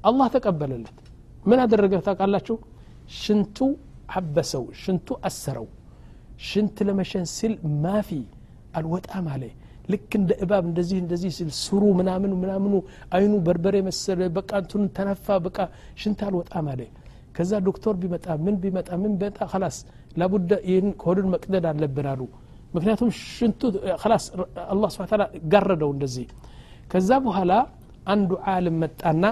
አላህ 0.09 0.27
ተቀበለለት 0.35 0.99
ምን 1.45 1.59
አደረገ 1.65 1.95
ታውቃላችሁ 2.07 2.57
ሽንቱ 3.21 3.59
አበሰው 4.19 4.65
ሽንቱ 4.83 5.09
አሰረው 5.29 5.67
ሽንት 6.49 6.77
ለመሸን 6.89 7.27
ሲል 7.35 7.53
ማፊ 7.85 8.11
አልወጣም 8.79 9.27
አለ 9.35 9.45
ልክ 9.93 10.11
እንደ 10.19 10.31
እባብ 10.45 10.65
እንደዚህ 10.69 10.99
እንደዚህ 11.05 11.31
ሲል 11.37 11.51
ስሩ 11.61 11.83
ምናምኑ 11.99 12.33
ምናምኑ 12.43 12.75
አይኑ 13.17 13.33
በርበሬ 13.47 13.77
መሰለ 13.89 14.21
በቃ 14.37 14.51
እንትኑ 14.63 14.83
ተነፋ 14.99 15.37
በቃ 15.47 15.59
ሽንት 16.03 16.21
አልወጣም 16.29 16.69
አለ 16.73 16.83
ከዛ 17.37 17.53
ዶክተር 17.69 17.95
ቢመጣ 18.03 18.27
ምን 18.45 18.57
ቢመጣ 18.63 18.91
ምን 19.03 19.13
ቢመጣ 19.21 19.39
ከላስ 19.53 19.77
ላቡደ 20.21 20.53
ይህን 20.71 20.89
ሆዱን 21.05 21.29
መቅደድ 21.35 21.67
አለብን 21.71 22.09
አሉ 22.13 22.23
ምክንያቱም 22.75 23.11
ሽንቱ 23.29 23.61
ከላስ 24.03 24.25
አላህ 24.73 24.89
ስብሐ 24.95 25.07
ተዓላ 25.11 25.25
ጋረደው 25.53 25.91
እንደዚህ 25.97 26.27
ከዛ 26.93 27.11
በኋላ 27.27 27.53
አንዱ 28.13 28.31
ዓለም 28.53 28.77
መጣና 28.85 29.25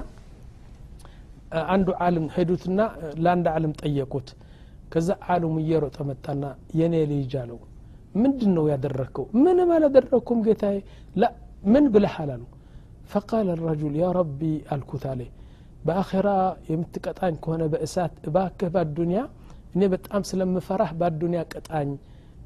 አንዱ 1.73 1.89
ዓለም 2.05 2.27
ሄዱትና 2.35 2.81
ለአንድ 3.25 3.47
ዓለም 3.55 3.73
ጠየቁት 3.81 4.29
ከዛ 4.93 5.09
ዓለሙ 5.29 5.55
እየሮጠ 5.63 5.99
መጣና 6.11 6.45
የኔ 6.79 6.95
ልጅ 7.13 7.33
አለው 7.43 7.59
ምንድን 8.23 8.51
ነው 8.57 8.65
ያደረግከው 8.73 9.27
ምንም 9.43 9.69
አላደረግኩም 9.75 10.39
ጌታዬ 10.47 10.79
ላ 11.15 11.27
ምን 11.73 11.85
ብለሃል 11.95 12.31
አሉ 12.35 12.43
ፈቃል 13.13 13.49
ረጁል 13.63 13.95
ያ 14.01 14.09
ረቢ 14.19 14.41
አልኩት 14.75 15.05
አለ 15.13 15.21
በአኼራ 15.87 16.29
የምትቀጣኝ 16.71 17.35
ከሆነ 17.45 17.63
በእሳት 17.73 18.15
እባክህ 18.29 18.71
በአዱኒያ 18.75 19.21
እኔ 19.75 19.83
በጣም 19.95 20.23
ስለምፈራህ 20.31 20.91
በአዱኒያ 21.01 21.43
ቅጣኝ 21.53 21.91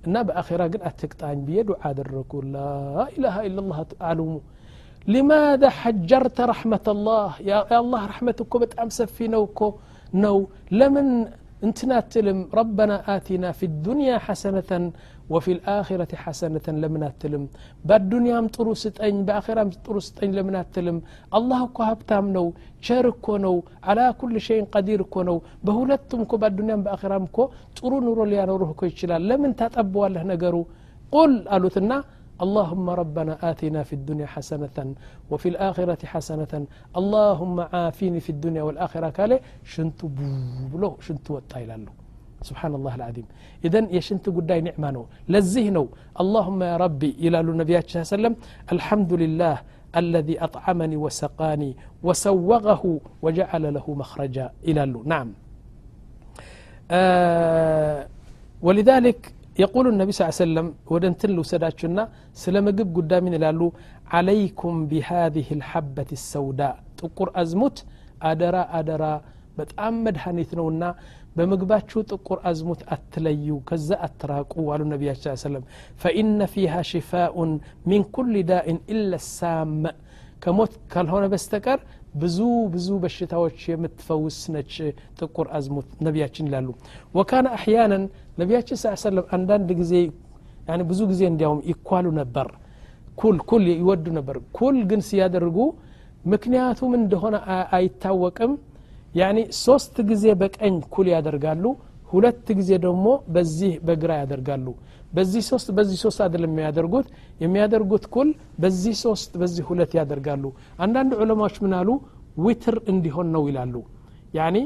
እና 0.07 0.17
በአኼራ 0.29 0.63
ግን 0.73 0.83
አትቅጣኝ 0.89 1.39
ብዬ 1.47 1.59
ዱዓ 1.69 1.81
አደረግኩ 1.91 2.33
ላኢላሃ 2.55 3.37
ኢላላህ 3.49 3.79
አሉሙ 4.11 4.33
لماذا 5.08 5.70
حجرت 5.70 6.42
رحمة 6.42 6.86
الله؟ 6.88 7.30
يا 7.52 7.80
الله 7.80 8.02
رحمتك 8.06 8.58
بتأم 8.58 8.90
سفي 8.90 9.28
نوكو 9.28 9.70
نو. 10.14 10.38
لمن 10.72 11.08
انتنا 11.64 12.00
تلم 12.00 12.40
ربنا 12.54 12.96
آتنا 13.16 13.52
في 13.52 13.66
الدنيا 13.72 14.18
حسنة 14.18 14.92
وفي 15.30 15.52
الآخرة 15.52 16.16
حسنة 16.16 16.66
لمن 16.68 17.04
تلم. 17.22 17.44
بالدنيا 17.86 18.42
مطرو 18.42 18.74
ستأين 18.74 19.26
بآخرة 19.26 19.64
مطرو 19.64 20.00
ستأين 20.00 20.32
لمن 20.38 20.56
تلم. 20.74 20.98
الله 21.38 21.62
كهب 21.78 22.00
تامنو 22.10 22.46
شاركو 22.82 23.38
نو 23.44 23.56
على 23.84 24.06
كل 24.22 24.34
شيء 24.48 24.62
قدير 24.74 25.02
كو 25.14 25.22
نو. 25.28 25.38
بهولتم 25.66 26.24
كو 26.30 26.36
بالدنيا 26.38 26.76
بآخرة 26.86 27.28
كو 27.36 27.44
ترو 27.76 28.00
نورو 28.06 28.24
ليانو 28.32 28.56
روحكو 28.62 28.86
يشلال. 28.86 29.28
لمن 29.30 29.56
تتأبوا 29.60 30.08
له 30.14 30.24
نقرو؟ 30.24 30.64
قل 31.16 31.32
قالوا 31.50 31.70
ثنا 31.76 31.98
اللهم 32.46 32.90
ربنا 33.02 33.34
آتنا 33.50 33.84
في 33.84 33.94
الدنيا 34.00 34.28
حسنة 34.36 34.78
وفي 35.32 35.48
الآخرة 35.54 36.02
حسنة. 36.06 36.54
اللهم 37.00 37.58
عافيني 37.60 38.20
في 38.20 38.32
الدنيا 38.36 38.64
والآخرة. 38.64 39.10
كالي 39.10 39.40
شنتو 39.64 40.08
بلو 40.72 40.92
شنتو 41.06 41.36
وطايلالو 41.36 41.92
سبحان 42.50 42.74
الله 42.76 42.94
العظيم. 43.00 43.28
إذن 43.66 43.86
يشنت 43.98 44.26
قداي 44.30 44.62
نعمة 44.62 44.90
نو. 44.96 45.04
لزيه 45.34 45.70
نو. 45.76 45.86
اللهم 46.22 46.60
يا 46.64 46.78
ربي 46.86 47.12
إلى 47.24 47.38
النبي 47.40 47.76
صلى 47.82 47.88
الله 47.96 48.08
عليه 48.08 48.18
وسلم 48.18 48.36
الحمد 48.76 49.12
لله 49.14 49.56
الذي 50.02 50.36
أطعمني 50.44 50.98
وسقاني 51.06 51.72
وسوغه 52.04 52.84
وجعل 53.24 53.64
له 53.76 53.86
مخرجا. 54.02 54.46
إلى 54.68 54.82
نعم. 54.86 55.30
آه 56.92 58.08
ولذلك 58.62 59.34
የቁሉ 59.60 59.88
ነቢ 60.00 60.10
ስ 60.18 60.26
ሰለም 60.38 60.68
ወደ 60.94 61.04
እንትን 61.12 61.32
ልውሰዳችሁና 61.38 62.00
ስለ 62.42 62.56
ምግብ 62.68 62.90
ጉዳይ 62.98 63.20
ምን 63.26 63.34
ይላሉ 63.38 63.62
አለይኩም 64.18 64.78
ቢሃዚህ 64.92 65.48
ልሐበት 65.62 66.12
ሰውዳ 66.26 66.62
ጥቁር 67.00 67.30
አዝሙት 67.42 67.80
አደራ 68.30 68.58
አደራ 68.80 69.04
በጣም 69.58 69.94
መድኃኒት 70.06 70.52
ነውና 70.60 70.84
በምግባችሁ 71.36 72.00
ጥቁር 72.12 72.40
አዝሙት 72.50 72.82
አትለዩ 72.96 73.58
ከዛ 73.70 73.90
አትራቁ 74.08 74.54
አሉ 74.74 74.84
ነቢያችን 74.94 75.42
ሰለም 75.44 75.66
ፈኢነ 76.02 76.48
ፊሃ 76.54 76.76
ሽፋኡን 76.92 77.52
ሚን 77.90 78.04
ኩል 78.16 78.32
ዳኢን 78.52 78.80
ኢለ 78.96 79.12
ሳመ 79.30 79.84
ከሞት 80.44 80.74
ካልሆነ 80.92 81.26
በስተቀር 81.34 81.80
ብዙ 82.22 82.38
ብዙ 82.74 82.88
በሽታዎች 83.04 83.58
የምትፈውስ 83.72 84.38
ነች 84.54 84.74
ጥቁር 85.20 85.48
አዝሙት 85.58 85.90
ነቢያችን 86.08 86.48
ይላሉ 86.50 86.70
ወካነ 87.18 87.48
አሕያናን 87.58 88.06
ነቢያችን 88.40 88.78
ስ 88.78 88.96
ሰለም 89.04 89.26
አንዳንድ 89.36 89.70
ጊዜ 89.80 89.94
ብዙ 90.90 91.00
ጊዜ 91.12 91.22
እንዲያውም 91.30 91.62
ይኳሉ 91.70 92.08
ነበር። 92.20 92.48
ኩል 93.18 93.38
ኩል 93.50 93.64
ይወዱ 93.74 94.06
ነበር። 94.18 94.36
ኩል 94.58 94.76
ግን 94.90 95.02
ሲያደርጉ 95.08 95.58
ምክንያቱም 96.26 96.92
እንደሆነ 97.00 97.36
አይታወቅም። 97.78 98.52
ያኒ 99.16 99.38
ሶስት 99.66 99.96
ጊዜ 100.10 100.26
በቀኝ 100.42 100.76
ኩል 100.94 101.08
ያደርጋሉ 101.14 101.64
ሁለት 102.12 102.48
ጊዜ 102.60 102.72
ደግሞ 102.86 103.06
በዚህ 103.36 103.74
በግራ 103.88 104.12
ያደርጋሉ። 104.22 104.68
በዚህ 105.14 105.42
ሶስት 105.50 105.68
በዚህ 105.78 105.98
ሶስት 106.04 106.20
አይደለም 106.26 106.52
የሚያደርጉት። 106.54 107.08
የሚያደርጉት 107.44 108.06
ኩል 108.16 108.30
በዚህ 108.64 108.96
ሶስት 109.04 109.32
በዚህ 109.42 109.64
ሁለት 109.70 109.92
ያደርጋሉ። 110.00 110.44
አንዳንድ 110.80 111.12
ዑለማዎች 111.22 111.56
ምን 111.64 111.74
አሉ? 111.80 111.90
ዊትር 112.38 112.76
እንዲሆን 112.92 113.28
ነው 113.36 113.44
ይላሉ። 113.50 113.76
ያኒ 114.34 114.58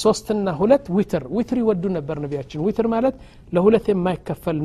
ሶስትና 0.00 0.46
ሁለት 0.60 0.86
ዊትር 0.96 1.24
ዊትር 1.36 1.58
ይወዱ 1.60 1.84
ነበር 1.96 2.16
ነቢያችን። 2.24 2.62
ዊትር 2.66 2.86
ማለት 2.94 3.14
ለሁለት 3.52 3.86
የማይከፈል 3.92 4.58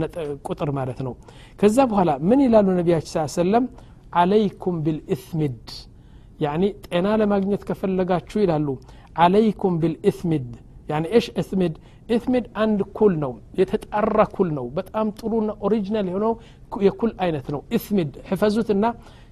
ቁጥር 0.47 0.69
ማለት 0.77 0.99
ነው። 1.07 1.13
ከዛ 1.59 1.77
በኋላ 1.91 2.11
ምን 2.29 2.39
ይላሉ 2.45 2.67
ነቢያችን 2.79 3.11
ስ 3.15 3.37
ሰለም 3.37 3.65
عليكم 4.13 4.77
بالإثمد 4.85 5.61
يعني 6.39 6.63
ጤና 6.85 7.07
ለማግኘት 7.21 7.63
ከፈለጋችሁ 7.69 8.37
ይላሉ። 8.43 8.67
عليكم 9.23 9.73
بالإثمد 9.81 10.47
يعني 10.89 11.05
እሽ 11.17 11.25
እስሚድ። 11.41 11.73
ኢስሚድ 12.15 12.45
አንድ 12.61 12.79
ኩል 12.97 13.13
ነው 13.23 13.31
የተጣራ 13.59 14.19
ኩል 14.35 14.49
ነው። 14.57 14.65
በጣም 14.77 15.07
ጥሩና 15.19 15.49
original 15.65 16.07
የሆነው 16.09 16.31
የኩል 16.85 17.11
አይነት 17.25 17.47
ነው። 17.55 17.61
ኢስሚድ 17.77 18.13
ሕፈዙትና 18.29 18.85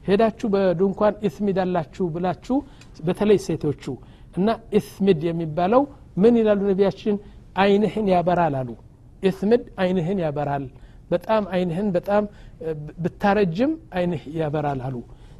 ሄዳችሁ 0.08 0.48
በዱካን 0.54 1.16
ኢስሚድ 1.28 1.58
አላችሁ 1.64 2.06
ብላችሁ 2.14 2.58
በተለይ 3.08 3.40
ሴቶቹ 3.48 3.84
እና 4.39 4.49
ኢስሚድ 4.79 5.21
የሚባለው 5.29 5.83
ምን 6.23 6.35
ይላሉ 6.41 6.61
ነቢያችን 6.71 7.17
አይንህን 7.63 8.07
ያበራል 8.15 8.55
አሉ 8.61 8.71
ኢትምድ 9.23 9.65
አይንህን 9.83 10.19
ያበራል 10.25 10.65
በጣም 11.11 11.43
አይንህን 11.55 11.89
በጣም 11.97 12.25
ብታረጅም 13.05 13.73
አይንህ 13.99 14.23
ያበራል 14.41 14.81
አሉ 14.87 14.97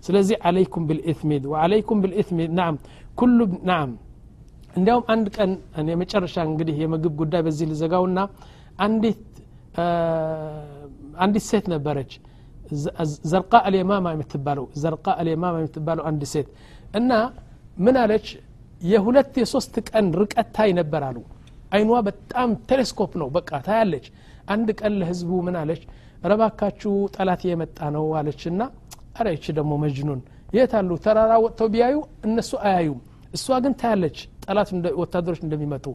ስለዚህ 0.07 0.37
አለይኩም 0.49 0.85
ብልኢትሚድ 0.89 1.45
ወአለይኩም 1.53 1.99
ብልኢትሚድ 2.05 2.51
ናም 2.61 2.75
ኩሉ 3.21 3.39
ናም 3.71 3.91
እንዲያውም 4.77 5.05
አንድ 5.15 5.27
ቀን 5.37 5.51
የመጨረሻ 5.93 6.37
እንግዲህ 6.51 6.77
የምግብ 6.83 7.15
ጉዳይ 7.23 7.43
በዚህ 7.47 7.67
ልዘጋውና 7.73 8.21
አንዲት 8.87 9.21
አንዲት 11.25 11.45
ሴት 11.51 11.67
ነበረች 11.75 12.13
ዘርቃ 13.33 13.53
አልየማማ 13.69 14.07
የምትባለው 14.15 14.67
ዘርቃ 14.83 15.07
አልየማማ 15.21 15.57
የምትባለው 15.61 16.05
አንድ 16.11 16.23
ሴት 16.33 16.49
እና 17.01 17.11
ምን 17.77 17.97
አለች 18.03 18.27
የሁለት 18.82 19.34
የሶስት 19.42 19.76
ቀን 19.90 20.08
ርቀት 20.20 20.48
ታይ 20.56 20.72
ነበር 20.80 21.02
አሉ። 21.08 21.18
አይኗ 21.72 21.92
በጣም 22.08 22.50
ቴሌስኮፕ 22.70 23.12
ነው። 23.22 23.30
በቃ 23.38 23.50
ታያለች። 23.66 24.06
አንድ 24.54 24.68
ቀን 24.80 24.94
ለህዝቡ 25.00 25.32
ምን 25.48 25.56
አለች? 25.62 25.82
ረባካችሁ 26.26 26.94
ጠላት 27.16 27.42
የመጣ 27.50 27.80
ነው 27.96 28.06
አለችና 28.20 28.62
አረ 29.18 29.28
ይቺ 29.36 29.46
ደግሞ 29.58 29.74
መጅኑን 29.84 30.20
የት 30.56 30.74
አሉ? 30.80 30.90
ተራራ 31.06 31.34
ወጥተው 31.46 31.68
ቢያዩ 31.74 31.96
እነሱ 32.28 32.52
አያዩም። 32.66 33.00
እሷ 33.34 33.48
ግን 33.64 33.74
ታያለች 33.82 34.18
ጠላት 34.46 34.70
ወታደሮች 35.02 35.42
እንደሚመጡ። 35.46 35.86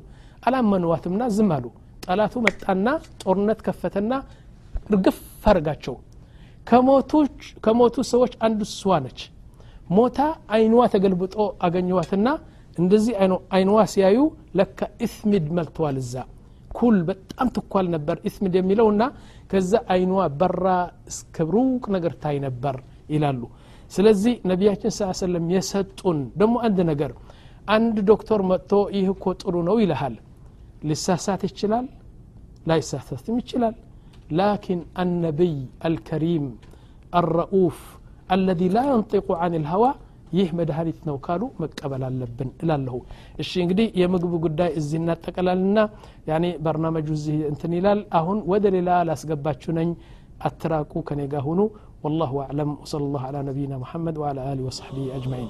አላመኑዋትምና 0.46 1.22
ዝም 1.36 1.50
አሉ። 1.56 1.66
ጠላቱ 2.06 2.34
መጣና 2.46 2.86
ጦርነት 3.22 3.60
ከፈተና 3.66 4.12
ርግፍ 4.92 5.18
አርጋቸው 5.50 5.94
ከሞቱ 7.64 7.94
ሰዎች 8.10 8.32
አንዱ 8.46 8.60
እሷ 8.68 8.98
ነች። 9.04 9.20
ሞታ 9.90 10.18
አይንዋ 10.54 10.82
ተገልብጦ 10.92 11.34
አገኘዋትና 11.66 12.28
እንደዚህ 12.77 13.13
አይንዋ 13.55 13.77
ሲያዩ 13.93 14.17
ለካ 14.59 14.79
ኢስሚድ 15.05 15.45
መልተዋል 15.57 15.95
እዛ 16.01 16.13
ኩል 16.77 16.97
በጣም 17.07 17.47
ትኳል 17.55 17.85
ነበር 17.95 18.17
ኢስሚድ 18.29 18.55
የሚለውና 18.59 19.03
ከዛ 19.51 19.71
አይንዋ 19.93 20.21
በራ 20.39 20.65
እስከ 21.11 21.45
ሩቅ 21.53 21.83
ነገር 21.95 22.13
ታይ 22.23 22.37
ነበር 22.45 22.75
ይላሉ 23.13 23.41
ስለዚህ 23.91 24.33
ነቢያችን 24.51 24.91
ስ 24.95 25.09
ሰለም 25.21 25.45
የሰጡን 25.53 26.19
ደግሞ 26.39 26.55
አንድ 26.67 26.79
ነገር 26.91 27.11
አንድ 27.75 27.97
ዶክተር 28.09 28.41
መጥቶ 28.51 28.73
ይህ 28.95 29.07
እኮ 29.13 29.33
ጥሩ 29.41 29.55
ነው 29.69 29.77
ይልሃል 29.83 30.15
ሊሳሳት 30.89 31.41
ይችላል 31.49 31.85
ላይሳሳትም 32.69 33.35
ይችላል 33.41 33.75
ላኪን 34.39 34.81
አነቢይ 35.01 35.55
አልከሪም 35.87 36.45
አረኡፍ 37.19 37.77
አለዚ 38.35 38.61
ላ 38.75 38.79
የንጢቁ 38.87 39.27
አን 39.43 39.53
ልሀዋ 39.63 39.83
ይህ 40.37 40.49
መድኃኒት 40.59 40.99
ነው 41.09 41.17
ካሉ 41.25 41.43
መቀበል 41.63 42.01
አለብን 42.07 42.49
እላለሁ 42.63 42.95
እሺ 43.43 43.51
እንግዲህ 43.63 43.87
የምግብ 44.01 44.33
ጉዳይ 44.45 44.71
እዚህ 44.79 44.97
እናጠቀላልና 45.01 45.77
ያኔ 46.31 46.45
በርናመጁ 46.65 47.07
እዚህ 47.19 47.37
እንትን 47.51 47.73
ይላል 47.77 48.01
አሁን 48.19 48.39
ወደ 48.51 48.65
ሌላ 48.75 48.89
ላስገባችሁ 49.09 49.73
ነኝ 49.79 49.91
አትራቁ 50.49 50.93
ከኔ 51.09 51.21
ጋር 51.33 51.43
ሁኑ 51.49 51.61
والله 52.03 52.31
أعلم 52.45 52.69
وصلى 52.83 53.05
الله 53.07 53.23
على 53.29 53.39
نبينا 53.49 53.75
محمد 53.83 54.15
وعلى 54.21 54.41
آله 54.51 54.63
وصحبه 54.69 55.03
أجمعين 55.17 55.49